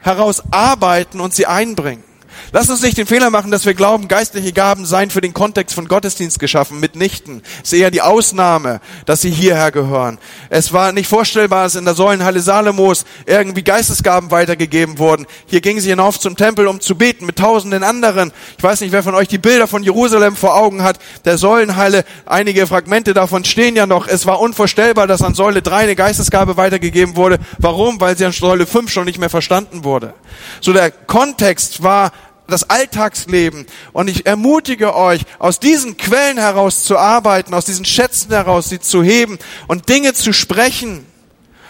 [0.00, 2.05] heraus arbeiten und sie einbringen.
[2.52, 5.74] Lass uns nicht den Fehler machen, dass wir glauben, geistliche Gaben seien für den Kontext
[5.74, 6.78] von Gottesdienst geschaffen.
[6.78, 7.42] Mitnichten.
[7.62, 10.18] Es ist eher die Ausnahme, dass sie hierher gehören.
[10.48, 15.26] Es war nicht vorstellbar, dass in der Säulenhalle Salomos irgendwie Geistesgaben weitergegeben wurden.
[15.46, 18.32] Hier gingen sie hinauf zum Tempel, um zu beten mit tausenden anderen.
[18.56, 20.98] Ich weiß nicht, wer von euch die Bilder von Jerusalem vor Augen hat.
[21.24, 24.06] Der Säulenhalle, einige Fragmente davon stehen ja noch.
[24.06, 27.38] Es war unvorstellbar, dass an Säule 3 eine Geistesgabe weitergegeben wurde.
[27.58, 28.00] Warum?
[28.00, 30.14] Weil sie an Säule 5 schon nicht mehr verstanden wurde.
[30.60, 32.12] So der Kontext war
[32.48, 33.66] das Alltagsleben.
[33.92, 38.80] Und ich ermutige euch, aus diesen Quellen heraus zu arbeiten, aus diesen Schätzen heraus sie
[38.80, 41.06] zu heben und Dinge zu sprechen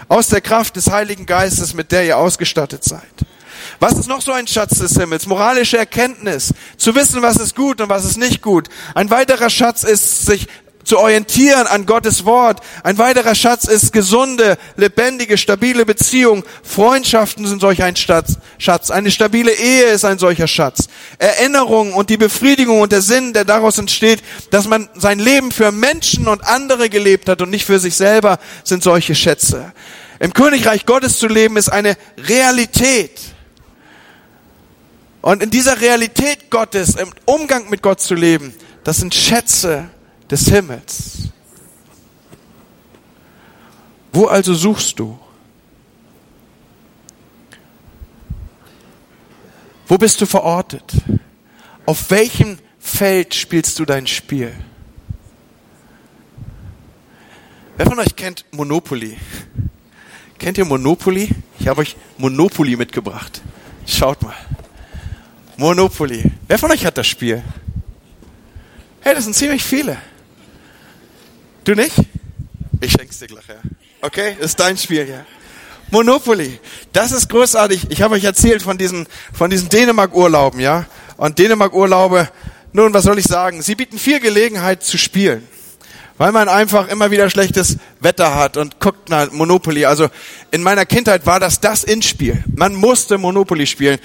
[0.09, 3.03] aus der Kraft des Heiligen Geistes, mit der ihr ausgestattet seid.
[3.81, 5.27] Was ist noch so ein Schatz des Himmels?
[5.27, 6.55] Moralische Erkenntnis.
[6.77, 8.69] Zu wissen, was ist gut und was ist nicht gut.
[8.95, 10.47] Ein weiterer Schatz ist, sich
[10.87, 12.61] zu orientieren an Gottes Wort.
[12.85, 16.44] Ein weiterer Schatz ist gesunde, lebendige, stabile Beziehung.
[16.62, 18.90] Freundschaften sind solch ein Schatz.
[18.90, 20.88] Eine stabile Ehe ist ein solcher Schatz.
[21.18, 25.72] Erinnerung und die Befriedigung und der Sinn, der daraus entsteht, dass man sein Leben für
[25.72, 29.72] Menschen und andere gelebt hat und nicht für sich selber, sind solche Schätze.
[30.20, 33.20] Im Königreich Gottes zu leben ist eine Realität.
[35.20, 39.90] Und in dieser Realität Gottes, im Umgang mit Gott zu leben, das sind Schätze,
[40.31, 41.29] des Himmels.
[44.12, 45.19] Wo also suchst du?
[49.87, 50.95] Wo bist du verortet?
[51.85, 54.53] Auf welchem Feld spielst du dein Spiel?
[57.77, 59.17] Wer von euch kennt Monopoly?
[60.39, 61.29] Kennt ihr Monopoly?
[61.59, 63.43] Ich habe euch Monopoly mitgebracht.
[63.87, 64.35] Schaut mal.
[65.57, 66.33] Monopoly.
[66.49, 67.43] Wer von euch hat das Spiel?
[69.01, 69.99] Hey, das sind ziemlich viele.
[71.66, 71.96] Du nicht?
[72.81, 73.57] Ich schenk's dir gleich, ja.
[74.00, 75.26] Okay, ist dein Spiel, ja.
[75.90, 76.61] Monopoly.
[76.92, 77.88] Das ist großartig.
[77.88, 80.87] Ich habe euch erzählt von diesen, von diesen Dänemark-Urlauben, ja.
[81.16, 82.29] Und Dänemark-Urlaube,
[82.72, 83.62] nun, was soll ich sagen?
[83.62, 85.42] Sie bieten viel Gelegenheit zu spielen.
[86.18, 89.87] Weil man einfach immer wieder schlechtes Wetter hat und guckt nach Monopoly.
[89.87, 90.07] Also
[90.52, 92.44] in meiner Kindheit war das das Inspiel.
[92.55, 93.98] Man musste Monopoly spielen.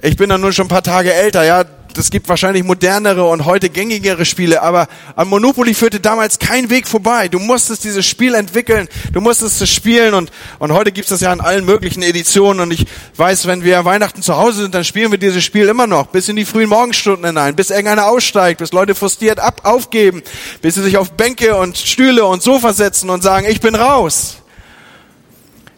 [0.00, 1.64] Ich bin dann nur schon ein paar Tage älter, ja
[1.98, 6.86] es gibt wahrscheinlich modernere und heute gängigere Spiele, aber an Monopoly führte damals kein Weg
[6.86, 7.28] vorbei.
[7.28, 11.20] Du musstest dieses Spiel entwickeln, du musstest es spielen und, und heute gibt es das
[11.20, 14.84] ja in allen möglichen Editionen und ich weiß, wenn wir Weihnachten zu Hause sind, dann
[14.84, 18.58] spielen wir dieses Spiel immer noch, bis in die frühen Morgenstunden hinein, bis irgendeiner aussteigt,
[18.58, 20.22] bis Leute frustriert ab, aufgeben,
[20.62, 24.36] bis sie sich auf Bänke und Stühle und Sofa setzen und sagen, ich bin raus.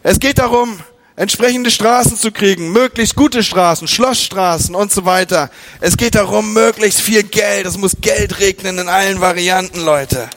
[0.03, 0.79] Es geht darum,
[1.17, 5.49] entsprechende Straßen zu kriegen, möglichst gute Straßen, Schlossstraßen und so weiter.
[5.81, 7.65] Es geht darum, möglichst viel Geld.
[7.65, 10.29] Es muss Geld regnen in allen Varianten, Leute.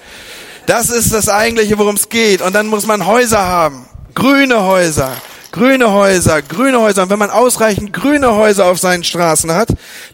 [0.67, 2.41] Das ist das eigentliche, worum es geht.
[2.41, 3.87] Und dann muss man Häuser haben.
[4.15, 5.17] Grüne Häuser.
[5.53, 7.03] Grüne Häuser, grüne Häuser.
[7.03, 9.69] Und wenn man ausreichend grüne Häuser auf seinen Straßen hat,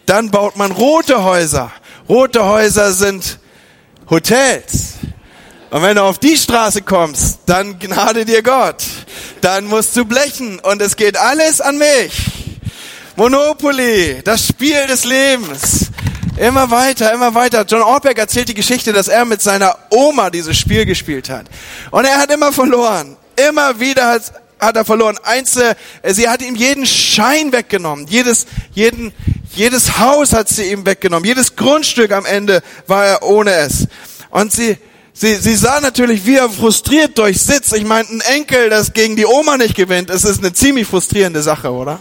[0.05, 1.71] dann baut man rote Häuser.
[2.09, 3.39] Rote Häuser sind
[4.09, 4.95] Hotels.
[5.69, 8.83] Und wenn du auf die Straße kommst, dann gnade dir Gott.
[9.41, 12.11] Dann musst du blechen und es geht alles an mich.
[13.15, 15.91] Monopoly, das Spiel des Lebens.
[16.37, 17.65] Immer weiter, immer weiter.
[17.67, 21.47] John Orbeck erzählt die Geschichte, dass er mit seiner Oma dieses Spiel gespielt hat.
[21.89, 23.17] Und er hat immer verloren.
[23.35, 25.17] Immer wieder hat hat er verloren.
[25.23, 28.07] Eins, äh, sie hat ihm jeden Schein weggenommen.
[28.07, 29.13] Jedes, jeden,
[29.55, 31.25] jedes Haus hat sie ihm weggenommen.
[31.25, 33.87] Jedes Grundstück am Ende war er ohne es.
[34.29, 34.77] Und sie,
[35.17, 37.73] sie, sie sah natürlich, wie er frustriert durchsitzt.
[37.73, 41.41] Ich meine, ein Enkel, das gegen die Oma nicht gewinnt, es ist eine ziemlich frustrierende
[41.41, 41.99] Sache, oder?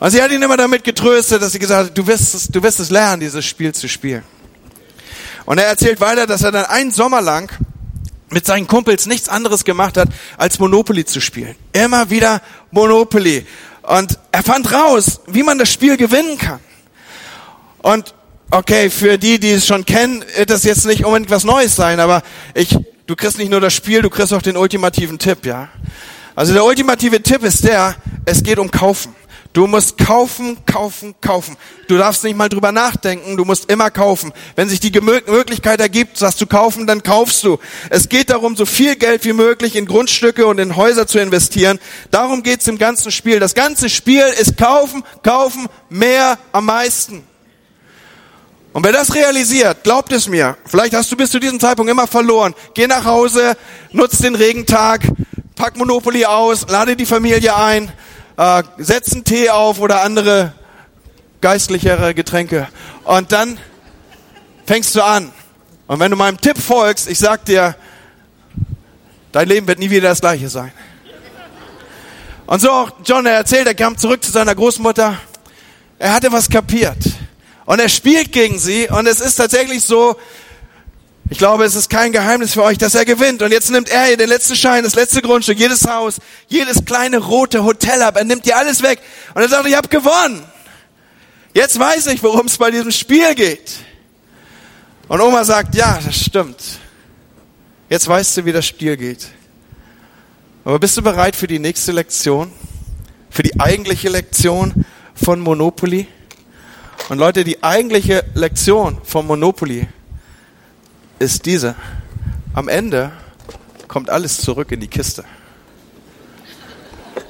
[0.00, 2.62] Und sie hat ihn immer damit getröstet, dass sie gesagt hat, du wirst es, du
[2.62, 4.22] wirst es lernen, dieses Spiel zu spielen.
[5.44, 7.50] Und er erzählt weiter, dass er dann einen Sommer lang
[8.30, 11.56] mit seinen Kumpels nichts anderes gemacht hat, als Monopoly zu spielen.
[11.72, 13.46] Immer wieder Monopoly.
[13.82, 16.60] Und er fand raus, wie man das Spiel gewinnen kann.
[17.78, 18.14] Und
[18.50, 22.00] okay, für die, die es schon kennen, wird das jetzt nicht unbedingt was Neues sein,
[22.00, 22.22] aber
[22.54, 25.68] ich, du kriegst nicht nur das Spiel, du kriegst auch den ultimativen Tipp, ja.
[26.34, 29.14] Also der ultimative Tipp ist der, es geht um Kaufen.
[29.54, 31.56] Du musst kaufen, kaufen, kaufen.
[31.88, 34.32] Du darfst nicht mal drüber nachdenken, du musst immer kaufen.
[34.56, 37.58] Wenn sich die Möglichkeit ergibt, das zu kaufen, dann kaufst du.
[37.88, 41.80] Es geht darum, so viel Geld wie möglich in Grundstücke und in Häuser zu investieren.
[42.10, 43.40] Darum geht's im ganzen Spiel.
[43.40, 47.24] Das ganze Spiel ist kaufen, kaufen, mehr am meisten.
[48.72, 52.06] Und wer das realisiert, glaubt es mir, vielleicht hast du bis zu diesem Zeitpunkt immer
[52.06, 52.54] verloren.
[52.74, 53.56] Geh nach Hause,
[53.92, 55.02] nutz den Regentag,
[55.56, 57.90] pack Monopoly aus, lade die Familie ein,
[58.36, 60.52] äh, setz einen Tee auf oder andere
[61.40, 62.68] geistlichere Getränke.
[63.04, 63.58] Und dann
[64.66, 65.32] fängst du an.
[65.86, 67.74] Und wenn du meinem Tipp folgst, ich sag dir,
[69.32, 70.72] dein Leben wird nie wieder das gleiche sein.
[72.46, 75.16] Und so auch John, er erzählt, er kam zurück zu seiner Großmutter.
[75.98, 76.98] Er hatte was kapiert.
[77.68, 78.88] Und er spielt gegen sie.
[78.88, 80.16] Und es ist tatsächlich so,
[81.28, 83.42] ich glaube, es ist kein Geheimnis für euch, dass er gewinnt.
[83.42, 87.18] Und jetzt nimmt er hier den letzten Schein, das letzte Grundstück, jedes Haus, jedes kleine
[87.18, 88.16] rote Hotel ab.
[88.16, 89.00] Er nimmt dir alles weg.
[89.34, 90.42] Und er sagt, ich habe gewonnen.
[91.52, 93.74] Jetzt weiß ich, worum es bei diesem Spiel geht.
[95.08, 96.62] Und Oma sagt, ja, das stimmt.
[97.90, 99.28] Jetzt weißt du, wie das Spiel geht.
[100.64, 102.50] Aber bist du bereit für die nächste Lektion?
[103.28, 106.08] Für die eigentliche Lektion von Monopoly?
[107.08, 109.88] Und Leute, die eigentliche Lektion von Monopoly
[111.18, 111.74] ist diese.
[112.52, 113.12] Am Ende
[113.88, 115.24] kommt alles zurück in die Kiste.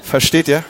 [0.01, 0.65] Versteht ihr?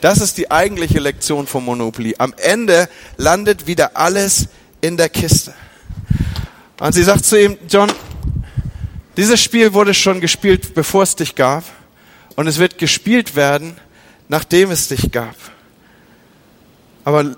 [0.00, 2.14] Das ist die eigentliche Lektion von Monopoly.
[2.18, 4.48] Am Ende landet wieder alles
[4.80, 5.52] in der Kiste.
[6.80, 7.92] Und sie sagt zu ihm, John,
[9.18, 11.64] dieses Spiel wurde schon gespielt, bevor es dich gab.
[12.34, 13.76] Und es wird gespielt werden,
[14.28, 15.36] nachdem es dich gab.
[17.04, 17.36] Aber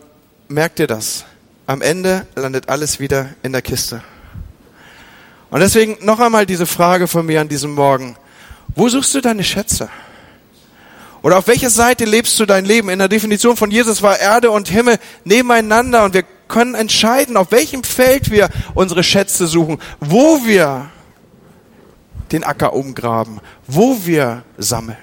[0.48, 1.24] merkt ihr das?
[1.66, 4.02] Am Ende landet alles wieder in der Kiste.
[5.50, 8.16] Und deswegen noch einmal diese Frage von mir an diesem Morgen.
[8.74, 9.88] Wo suchst du deine Schätze?
[11.22, 12.90] Oder auf welcher Seite lebst du dein Leben?
[12.90, 17.50] In der Definition von Jesus war Erde und Himmel nebeneinander und wir können entscheiden, auf
[17.50, 20.90] welchem Feld wir unsere Schätze suchen, wo wir
[22.30, 24.98] den Acker umgraben, wo wir sammeln.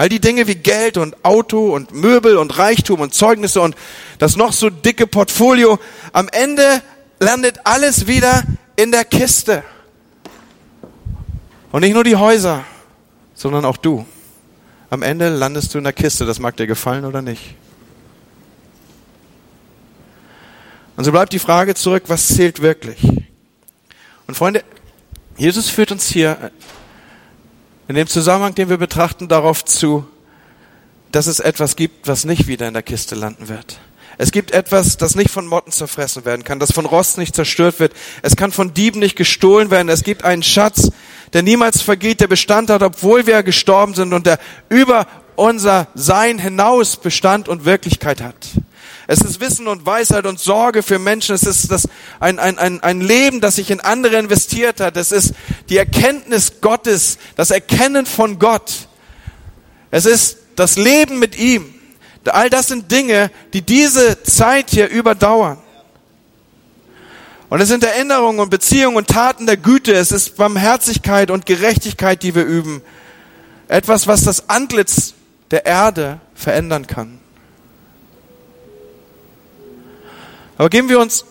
[0.00, 3.76] All die Dinge wie Geld und Auto und Möbel und Reichtum und Zeugnisse und
[4.16, 5.78] das noch so dicke Portfolio,
[6.14, 6.80] am Ende
[7.18, 8.42] landet alles wieder
[8.76, 9.62] in der Kiste.
[11.70, 12.64] Und nicht nur die Häuser,
[13.34, 14.06] sondern auch du.
[14.88, 17.54] Am Ende landest du in der Kiste, das mag dir gefallen oder nicht.
[20.96, 23.02] Und so bleibt die Frage zurück, was zählt wirklich?
[24.26, 24.64] Und Freunde,
[25.36, 26.52] Jesus führt uns hier
[27.90, 30.06] in dem Zusammenhang, den wir betrachten, darauf zu,
[31.10, 33.80] dass es etwas gibt, was nicht wieder in der Kiste landen wird.
[34.16, 37.80] Es gibt etwas, das nicht von Motten zerfressen werden kann, das von Rost nicht zerstört
[37.80, 37.92] wird.
[38.22, 39.88] Es kann von Dieben nicht gestohlen werden.
[39.88, 40.92] Es gibt einen Schatz,
[41.32, 46.38] der niemals vergeht, der Bestand hat, obwohl wir gestorben sind und der über unser Sein
[46.38, 48.36] hinaus Bestand und Wirklichkeit hat.
[49.12, 51.34] Es ist Wissen und Weisheit und Sorge für Menschen.
[51.34, 51.88] Es ist das,
[52.20, 54.96] ein, ein, ein, ein Leben, das sich in andere investiert hat.
[54.96, 55.34] Es ist
[55.68, 58.70] die Erkenntnis Gottes, das Erkennen von Gott.
[59.90, 61.74] Es ist das Leben mit ihm.
[62.26, 65.58] All das sind Dinge, die diese Zeit hier überdauern.
[67.48, 69.92] Und es sind Erinnerungen und Beziehungen und Taten der Güte.
[69.92, 72.80] Es ist Barmherzigkeit und Gerechtigkeit, die wir üben.
[73.66, 75.14] Etwas, was das Antlitz
[75.50, 77.19] der Erde verändern kann.
[80.60, 81.24] Aber geben wir uns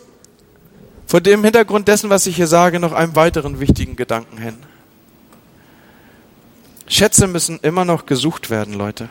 [1.05, 4.57] vor dem Hintergrund dessen, was ich hier sage, noch einem weiteren wichtigen Gedanken hin.
[6.87, 9.07] Schätze müssen immer noch gesucht werden, Leute.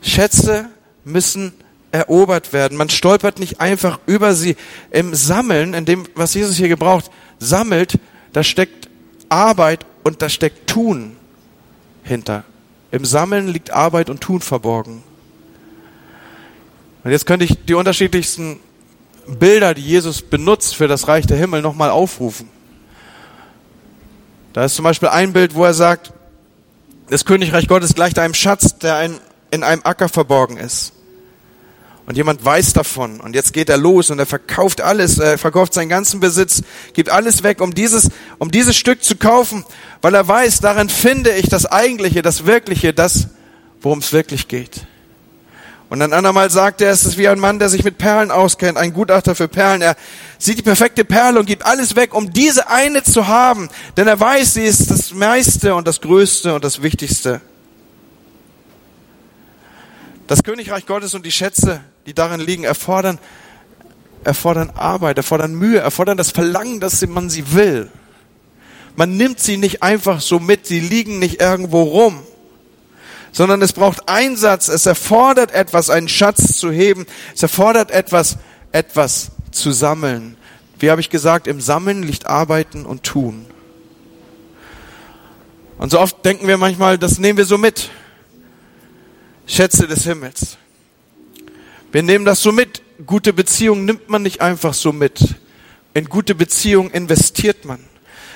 [0.00, 0.70] Schätze
[1.04, 1.52] müssen
[1.90, 2.78] erobert werden.
[2.78, 4.56] Man stolpert nicht einfach über sie.
[4.90, 7.98] Im Sammeln, in dem, was Jesus hier gebraucht, sammelt,
[8.32, 8.88] da steckt
[9.28, 11.14] Arbeit und da steckt Tun
[12.04, 12.44] hinter.
[12.90, 15.02] Im Sammeln liegt Arbeit und Tun verborgen.
[17.04, 18.60] Und jetzt könnte ich die unterschiedlichsten
[19.26, 22.48] Bilder, die Jesus benutzt für das Reich der Himmel, nochmal aufrufen.
[24.52, 26.12] Da ist zum Beispiel ein Bild, wo er sagt,
[27.08, 29.10] das Königreich Gottes gleicht einem Schatz, der
[29.50, 30.92] in einem Acker verborgen ist.
[32.06, 33.20] Und jemand weiß davon.
[33.20, 36.62] Und jetzt geht er los und er verkauft alles, er verkauft seinen ganzen Besitz,
[36.94, 39.64] gibt alles weg, um dieses, um dieses Stück zu kaufen,
[40.00, 43.28] weil er weiß, darin finde ich das Eigentliche, das Wirkliche, das,
[43.80, 44.86] worum es wirklich geht.
[45.92, 48.78] Und ein andermal sagt er, es ist wie ein Mann, der sich mit Perlen auskennt,
[48.78, 49.82] ein Gutachter für Perlen.
[49.82, 49.94] Er
[50.38, 53.68] sieht die perfekte Perle und gibt alles weg, um diese eine zu haben.
[53.98, 57.42] Denn er weiß, sie ist das meiste und das Größte und das Wichtigste.
[60.28, 63.18] Das Königreich Gottes und die Schätze, die darin liegen, erfordern,
[64.24, 67.90] erfordern Arbeit, erfordern Mühe, erfordern das Verlangen, dass man sie will.
[68.96, 72.22] Man nimmt sie nicht einfach so mit, sie liegen nicht irgendwo rum
[73.32, 78.36] sondern es braucht Einsatz, es erfordert etwas, einen Schatz zu heben, es erfordert etwas,
[78.70, 80.36] etwas zu sammeln.
[80.78, 83.46] Wie habe ich gesagt, im Sammeln liegt Arbeiten und Tun.
[85.78, 87.90] Und so oft denken wir manchmal, das nehmen wir so mit.
[89.46, 90.56] Schätze des Himmels.
[91.90, 92.82] Wir nehmen das so mit.
[93.06, 95.36] Gute Beziehungen nimmt man nicht einfach so mit.
[95.94, 97.80] In gute Beziehungen investiert man.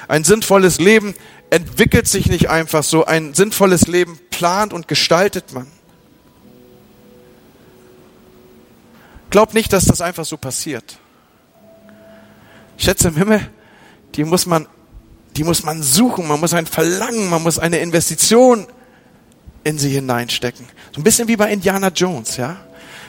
[0.08, 1.14] Ein sinnvolles Leben
[1.50, 3.04] entwickelt sich nicht einfach so.
[3.04, 5.66] Ein sinnvolles Leben plant und gestaltet man.
[9.30, 10.98] Glaub nicht, dass das einfach so passiert.
[12.76, 13.48] Schätze im Himmel,
[14.14, 14.66] die muss man,
[15.36, 18.66] die muss man suchen, man muss ein Verlangen, man muss eine Investition
[19.64, 20.66] in sie hineinstecken.
[20.94, 22.58] So ein bisschen wie bei Indiana Jones, ja?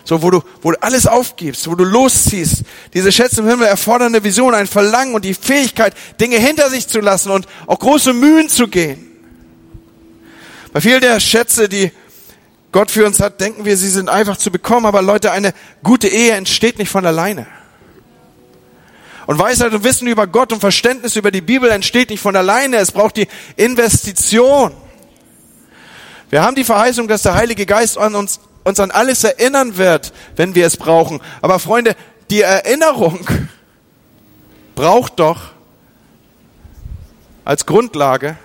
[0.06, 2.64] So, wo du, wo du alles aufgibst, wo du losziehst.
[2.94, 6.88] Diese Schätze im Himmel erfordern eine Vision, ein Verlangen und die Fähigkeit, Dinge hinter sich
[6.88, 9.07] zu lassen und auch große Mühen zu gehen.
[10.74, 11.92] Bei vielen der Schätze, die
[12.72, 14.86] Gott für uns hat, denken wir, sie sind einfach zu bekommen.
[14.86, 15.54] Aber Leute, eine
[15.84, 17.48] gute Ehe entsteht nicht von alleine.
[19.26, 22.78] Und Weisheit und Wissen über Gott und Verständnis über die Bibel entsteht nicht von alleine.
[22.78, 24.74] Es braucht die Investition.
[26.30, 30.12] Wir haben die Verheißung, dass der Heilige Geist an uns uns an alles erinnern wird,
[30.36, 31.22] wenn wir es brauchen.
[31.42, 31.96] Aber Freunde,
[32.30, 33.26] die Erinnerung
[34.76, 35.54] braucht doch
[37.46, 38.36] als Grundlage,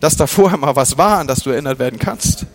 [0.00, 2.46] dass da vorher mal was war, an das du erinnert werden kannst.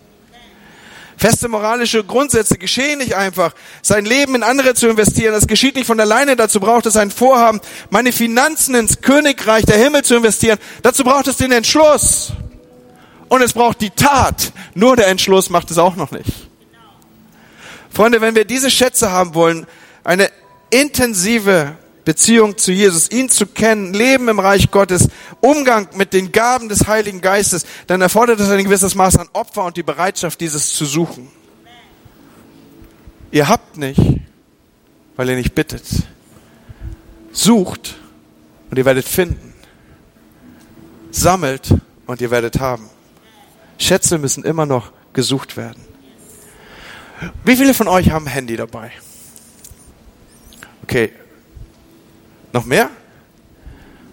[1.18, 3.54] Feste moralische Grundsätze geschehen nicht einfach.
[3.84, 6.36] Sein Leben in andere zu investieren, das geschieht nicht von alleine.
[6.36, 10.58] Dazu braucht es ein Vorhaben, meine Finanzen ins Königreich der Himmel zu investieren.
[10.82, 12.34] Dazu braucht es den Entschluss.
[13.30, 14.52] Und es braucht die Tat.
[14.74, 16.32] Nur der Entschluss macht es auch noch nicht.
[17.94, 19.68] Freunde, wenn wir diese Schätze haben wollen,
[20.04, 20.30] eine
[20.72, 25.08] intensive Beziehung zu Jesus, ihn zu kennen, Leben im Reich Gottes,
[25.40, 29.66] Umgang mit den Gaben des Heiligen Geistes, dann erfordert es ein gewisses Maß an Opfer
[29.66, 31.30] und die Bereitschaft, dieses zu suchen.
[33.32, 34.02] Ihr habt nicht,
[35.16, 35.84] weil ihr nicht bittet.
[37.32, 37.96] Sucht
[38.70, 39.54] und ihr werdet finden.
[41.12, 41.74] Sammelt
[42.08, 42.90] und ihr werdet haben.
[43.78, 45.82] Schätze müssen immer noch gesucht werden.
[47.44, 48.92] Wie viele von euch haben Handy dabei?
[50.84, 51.14] Okay.
[52.54, 52.90] Noch mehr?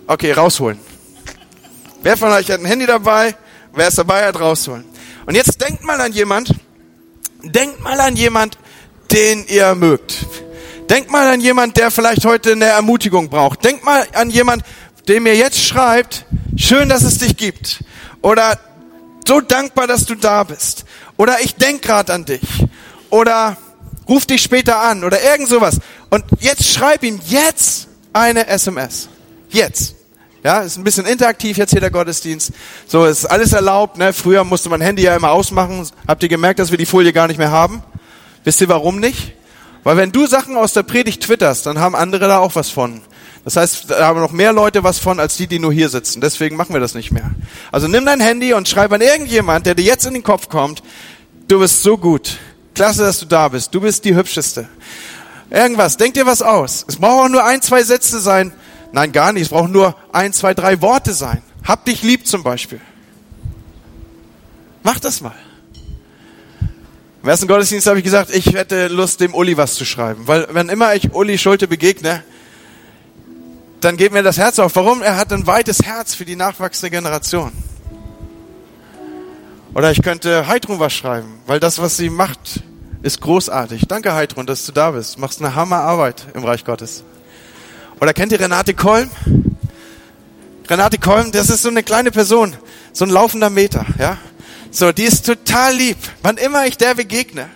[0.06, 0.78] Okay, rausholen.
[2.02, 3.34] Wer von euch hat ein Handy dabei?
[3.74, 4.84] Wer ist dabei, hat rausholen.
[5.26, 6.54] Und jetzt denkt mal an jemand,
[7.42, 8.56] denkt mal an jemand,
[9.12, 10.26] den ihr mögt.
[10.88, 13.64] Denkt mal an jemand, der vielleicht heute eine Ermutigung braucht.
[13.64, 14.62] Denkt mal an jemand,
[15.08, 16.24] dem ihr jetzt schreibt,
[16.56, 17.84] schön, dass es dich gibt.
[18.22, 18.58] Oder
[19.26, 20.84] so dankbar, dass du da bist.
[21.16, 22.40] Oder ich denk gerade an dich
[23.10, 23.56] oder
[24.08, 25.78] ruf dich später an oder irgend sowas.
[26.10, 29.08] Und jetzt schreib ihm jetzt eine SMS.
[29.50, 29.94] Jetzt.
[30.44, 32.52] Ja, ist ein bisschen interaktiv jetzt hier der Gottesdienst.
[32.86, 33.98] So ist alles erlaubt.
[33.98, 34.12] Ne?
[34.12, 35.86] Früher musste man Handy ja immer ausmachen.
[36.06, 37.82] Habt ihr gemerkt, dass wir die Folie gar nicht mehr haben?
[38.44, 39.34] Wisst ihr warum nicht?
[39.82, 43.00] Weil wenn du Sachen aus der Predigt twitterst, dann haben andere da auch was von.
[43.44, 46.20] Das heißt, da haben noch mehr Leute was von, als die, die nur hier sitzen.
[46.20, 47.30] Deswegen machen wir das nicht mehr.
[47.72, 50.82] Also nimm dein Handy und schreib an irgendjemand, der dir jetzt in den Kopf kommt,
[51.48, 52.36] du bist so gut.
[52.74, 53.74] Klasse, dass du da bist.
[53.74, 54.68] Du bist die Hübscheste.
[55.50, 55.96] Irgendwas.
[55.96, 56.84] Denk dir was aus.
[56.88, 58.52] Es braucht auch nur ein, zwei Sätze sein.
[58.92, 59.44] Nein, gar nicht.
[59.44, 61.42] Es braucht nur ein, zwei, drei Worte sein.
[61.64, 62.80] Hab dich lieb zum Beispiel.
[64.82, 65.34] Mach das mal.
[67.22, 70.26] Im ersten Gottesdienst habe ich gesagt, ich hätte Lust, dem Uli was zu schreiben.
[70.26, 72.22] Weil wenn immer ich Uli Schulte begegne,
[73.80, 74.76] dann geht mir das Herz auf.
[74.76, 75.02] Warum?
[75.02, 77.52] Er hat ein weites Herz für die nachwachsende Generation.
[79.74, 82.62] Oder ich könnte Heidrun was schreiben, weil das, was sie macht,
[83.02, 83.86] ist großartig.
[83.88, 85.18] Danke, Heidrun, dass du da bist.
[85.18, 87.04] Machst eine Hammerarbeit im Reich Gottes.
[88.00, 89.10] Oder kennt ihr Renate Kolm?
[90.68, 92.54] Renate Kolm, das ist so eine kleine Person,
[92.92, 94.18] so ein laufender Meter, ja.
[94.70, 95.96] So, die ist total lieb.
[96.22, 97.48] Wann immer ich der begegne,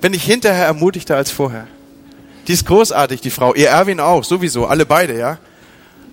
[0.00, 1.66] bin ich hinterher ermutigter als vorher.
[2.46, 3.54] Die ist großartig, die Frau.
[3.54, 5.38] Ihr Erwin auch, sowieso, alle beide, ja.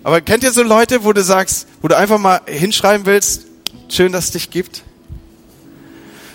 [0.02, 3.46] Aber kennt ihr so Leute, wo du sagst, wo du einfach mal hinschreiben willst,
[3.88, 4.82] schön, dass es dich gibt?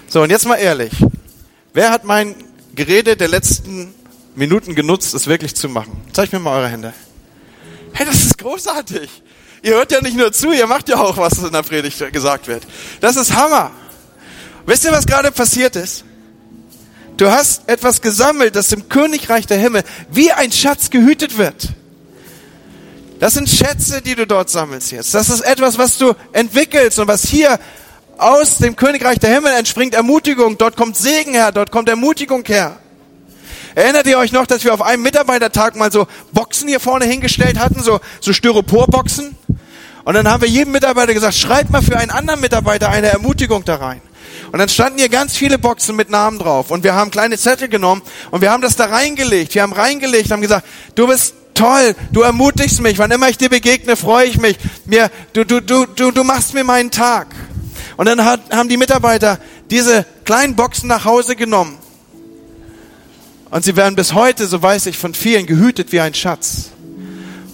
[0.08, 0.94] So, und jetzt mal ehrlich.
[1.76, 2.36] Wer hat mein
[2.74, 3.94] Gerede der letzten
[4.34, 5.92] Minuten genutzt, es wirklich zu machen?
[6.14, 6.94] Zeigt mir mal eure Hände.
[7.92, 9.10] Hey, das ist großartig.
[9.62, 12.48] Ihr hört ja nicht nur zu, ihr macht ja auch, was in der Predigt gesagt
[12.48, 12.64] wird.
[13.02, 13.72] Das ist Hammer.
[14.66, 16.06] Wisst ihr, was gerade passiert ist?
[17.18, 21.74] Du hast etwas gesammelt, das im Königreich der Himmel wie ein Schatz gehütet wird.
[23.20, 25.14] Das sind Schätze, die du dort sammelst jetzt.
[25.14, 27.60] Das ist etwas, was du entwickelst und was hier
[28.18, 30.58] aus dem Königreich der Himmel entspringt Ermutigung.
[30.58, 32.78] Dort kommt Segen her, dort kommt Ermutigung her.
[33.76, 37.60] Erinnert ihr euch noch, dass wir auf einem Mitarbeitertag mal so Boxen hier vorne hingestellt
[37.60, 39.36] hatten, so, so Styroporboxen?
[40.06, 43.66] Und dann haben wir jedem Mitarbeiter gesagt, schreibt mal für einen anderen Mitarbeiter eine Ermutigung
[43.66, 44.02] da rein.
[44.52, 46.72] Und dann standen hier ganz viele Boxen mit Namen drauf.
[46.72, 48.02] Und wir haben kleine Zettel genommen
[48.32, 49.56] und wir haben das da reingelegt.
[49.56, 52.98] Wir haben reingelegt, haben gesagt, du bist toll, du ermutigst mich.
[52.98, 54.58] Wann immer ich dir begegne, freue ich mich.
[54.86, 57.28] Mir, du, du, du, du, du machst mir meinen Tag.
[57.98, 59.40] Und dann hat, haben die Mitarbeiter
[59.70, 61.78] diese kleinen Boxen nach Hause genommen.
[63.52, 66.72] Und sie werden bis heute, so weiß ich, von vielen gehütet wie ein Schatz.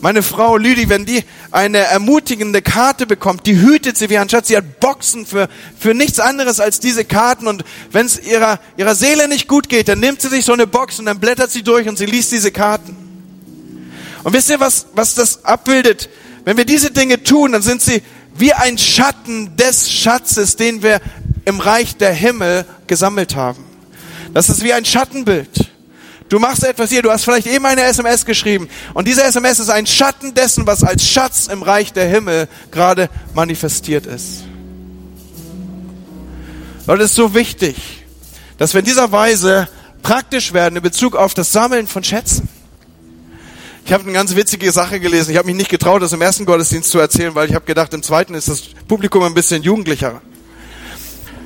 [0.01, 4.47] Meine Frau Lüdi, wenn die eine ermutigende Karte bekommt, die hütet sie wie ein Schatz.
[4.47, 7.45] Sie hat Boxen für, für nichts anderes als diese Karten.
[7.45, 10.65] Und wenn es ihrer, ihrer Seele nicht gut geht, dann nimmt sie sich so eine
[10.65, 12.97] Box und dann blättert sie durch und sie liest diese Karten.
[14.23, 16.09] Und wisst ihr, was, was das abbildet?
[16.45, 18.01] Wenn wir diese Dinge tun, dann sind sie
[18.35, 21.01] wie ein Schatten des Schatzes, den wir
[21.45, 23.63] im Reich der Himmel gesammelt haben.
[24.33, 25.71] Das ist wie ein Schattenbild.
[26.29, 29.69] Du machst etwas hier, du hast vielleicht eben eine SMS geschrieben und diese SMS ist
[29.69, 34.43] ein Schatten dessen, was als Schatz im Reich der Himmel gerade manifestiert ist.
[36.87, 38.05] Leute, es ist so wichtig,
[38.57, 39.67] dass wir in dieser Weise
[40.03, 42.47] praktisch werden in Bezug auf das Sammeln von Schätzen.
[43.85, 45.31] Ich habe eine ganz witzige Sache gelesen.
[45.31, 47.93] Ich habe mich nicht getraut, das im ersten Gottesdienst zu erzählen, weil ich habe gedacht,
[47.93, 50.21] im zweiten ist das Publikum ein bisschen jugendlicher.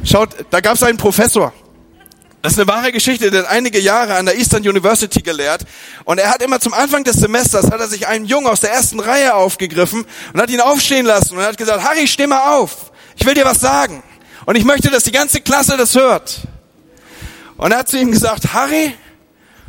[0.03, 1.53] Schaut, da gab es einen Professor.
[2.41, 5.63] Das ist eine wahre Geschichte, der hat einige Jahre an der Eastern University gelehrt.
[6.03, 8.71] Und er hat immer zum Anfang des Semesters, hat er sich einen Jungen aus der
[8.71, 12.91] ersten Reihe aufgegriffen und hat ihn aufstehen lassen und hat gesagt, Harry, steh mal auf.
[13.15, 14.03] Ich will dir was sagen.
[14.45, 16.41] Und ich möchte, dass die ganze Klasse das hört.
[17.57, 18.93] Und er hat zu ihm gesagt, Harry,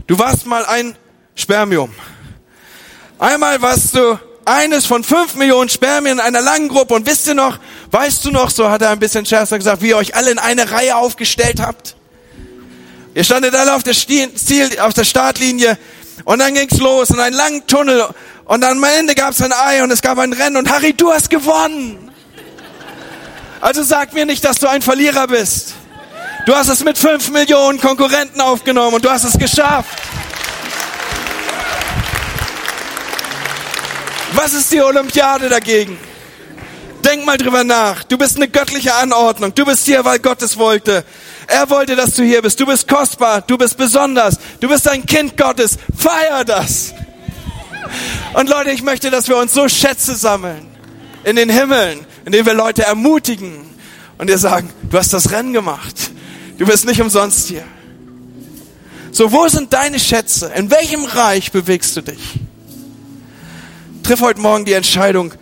[0.07, 0.99] du warst mal ein
[1.35, 1.95] Spermium.
[3.19, 6.95] Einmal warst du eines von fünf Millionen Spermien in einer langen Gruppe.
[6.95, 7.59] Und wisst ihr noch,
[7.91, 10.39] weißt du noch, so hat er ein bisschen scherzer gesagt, wie ihr euch alle in
[10.39, 11.97] eine Reihe aufgestellt habt?
[13.15, 15.79] Ihr standet alle auf der, Ziel, auf der Startlinie
[16.25, 18.07] und dann ging's los in einen langen Tunnel
[18.45, 21.31] und am Ende gab's ein Ei und es gab ein Rennen und Harry, du hast
[21.31, 22.11] gewonnen.
[23.63, 25.75] Also sag mir nicht, dass du ein Verlierer bist.
[26.45, 29.99] Du hast es mit fünf Millionen Konkurrenten aufgenommen und du hast es geschafft.
[34.33, 35.99] Was ist die Olympiade dagegen?
[37.05, 38.03] Denk mal drüber nach.
[38.05, 39.55] Du bist eine göttliche Anordnung.
[39.55, 41.05] Du bist hier, weil Gott es wollte.
[41.47, 42.59] Er wollte, dass du hier bist.
[42.59, 45.79] Du bist kostbar, du bist besonders, du bist ein Kind Gottes.
[45.97, 46.93] Feier das.
[48.35, 50.67] Und Leute, ich möchte, dass wir uns so Schätze sammeln
[51.23, 53.65] in den Himmeln, indem wir Leute ermutigen
[54.19, 56.11] und dir sagen, du hast das Rennen gemacht.
[56.59, 57.65] Du bist nicht umsonst hier.
[59.13, 60.51] So, wo sind deine Schätze?
[60.57, 62.41] In welchem Reich bewegst du dich?
[64.07, 65.35] Triff heute Morgen die Entscheidung,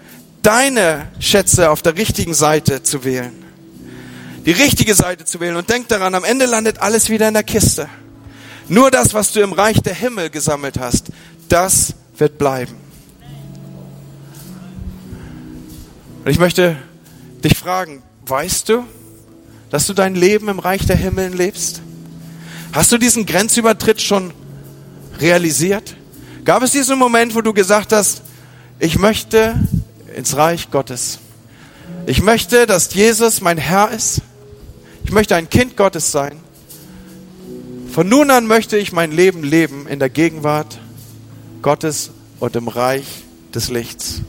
[0.42, 3.44] deine Schätze auf der richtigen Seite zu wählen
[4.44, 5.56] die richtige Seite zu wählen.
[5.56, 7.88] Und denk daran, am Ende landet alles wieder in der Kiste.
[8.68, 11.08] Nur das, was du im Reich der Himmel gesammelt hast,
[11.48, 12.74] das wird bleiben.
[16.24, 16.76] Und ich möchte
[17.42, 18.84] dich fragen, weißt du,
[19.70, 21.82] dass du dein Leben im Reich der Himmel lebst?
[22.72, 24.32] Hast du diesen Grenzübertritt schon
[25.20, 25.96] realisiert?
[26.44, 28.22] Gab es diesen Moment, wo du gesagt hast,
[28.85, 29.55] ich möchte
[30.14, 31.18] ins Reich Gottes.
[32.05, 34.20] Ich möchte, dass Jesus mein Herr ist.
[35.05, 36.39] Ich möchte ein Kind Gottes sein.
[37.91, 40.78] Von nun an möchte ich mein Leben leben in der Gegenwart
[41.62, 42.11] Gottes
[42.41, 43.07] und im Reich
[43.55, 44.20] des Lichts.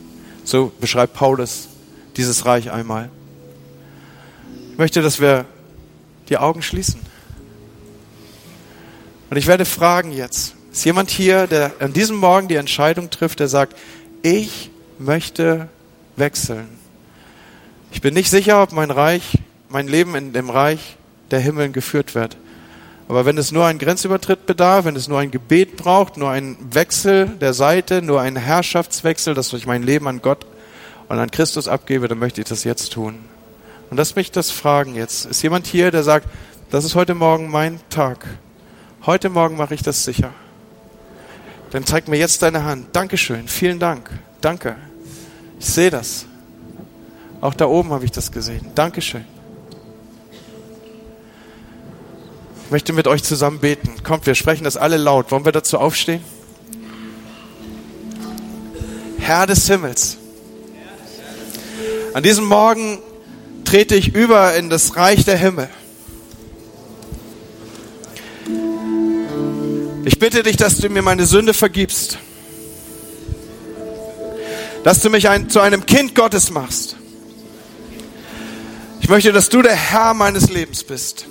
[0.46, 1.68] So beschreibt Paulus
[2.16, 3.10] dieses Reich einmal.
[4.72, 5.44] Ich möchte, dass wir
[6.30, 7.02] die Augen schließen.
[9.30, 13.42] Und ich werde fragen jetzt, ist jemand hier, der an diesem Morgen die Entscheidung trifft,
[13.42, 13.76] der sagt,
[14.26, 15.70] ich möchte
[16.16, 16.68] wechseln.
[17.92, 19.38] Ich bin nicht sicher, ob mein Reich
[19.70, 20.98] mein Leben in dem Reich
[21.30, 22.36] der Himmeln geführt wird.
[23.08, 26.58] Aber wenn es nur einen Grenzübertritt bedarf, wenn es nur ein Gebet braucht, nur einen
[26.74, 30.48] Wechsel der Seite, nur einen Herrschaftswechsel, dass ich mein Leben an Gott
[31.08, 33.20] und an Christus abgebe, dann möchte ich das jetzt tun.
[33.92, 35.26] Und lass mich das fragen jetzt.
[35.26, 36.28] Ist jemand hier, der sagt,
[36.72, 38.26] das ist heute Morgen mein Tag.
[39.06, 40.34] Heute Morgen mache ich das sicher.
[41.76, 42.96] Dann zeig mir jetzt deine Hand.
[42.96, 43.50] Dankeschön.
[43.50, 44.10] Vielen Dank.
[44.40, 44.78] Danke.
[45.60, 46.26] Ich sehe das.
[47.42, 48.66] Auch da oben habe ich das gesehen.
[48.76, 49.26] Dankeschön.
[52.64, 54.02] Ich möchte mit euch zusammen beten.
[54.04, 55.32] Kommt, wir sprechen das alle laut.
[55.32, 56.24] Wollen wir dazu aufstehen?
[59.18, 60.16] Herr des Himmels.
[62.14, 63.00] An diesem Morgen
[63.66, 65.68] trete ich über in das Reich der Himmel.
[70.08, 72.20] Ich bitte dich, dass du mir meine Sünde vergibst.
[74.84, 76.96] Dass du mich ein, zu einem Kind Gottes machst.
[79.02, 81.26] Ich möchte, dass du der Herr meines Lebens bist.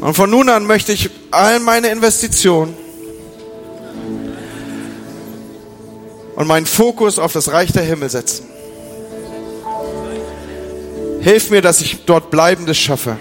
[0.00, 2.74] Und von nun an möchte ich all meine Investitionen
[6.34, 8.46] und meinen Fokus auf das Reich der Himmel setzen.
[11.20, 13.18] Hilf mir, dass ich dort Bleibendes schaffe.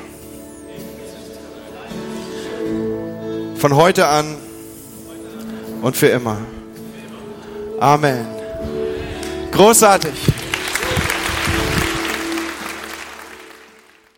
[3.60, 4.38] Von heute an
[5.82, 6.38] und für immer.
[7.80, 8.26] Amen.
[9.51, 10.14] Großartig.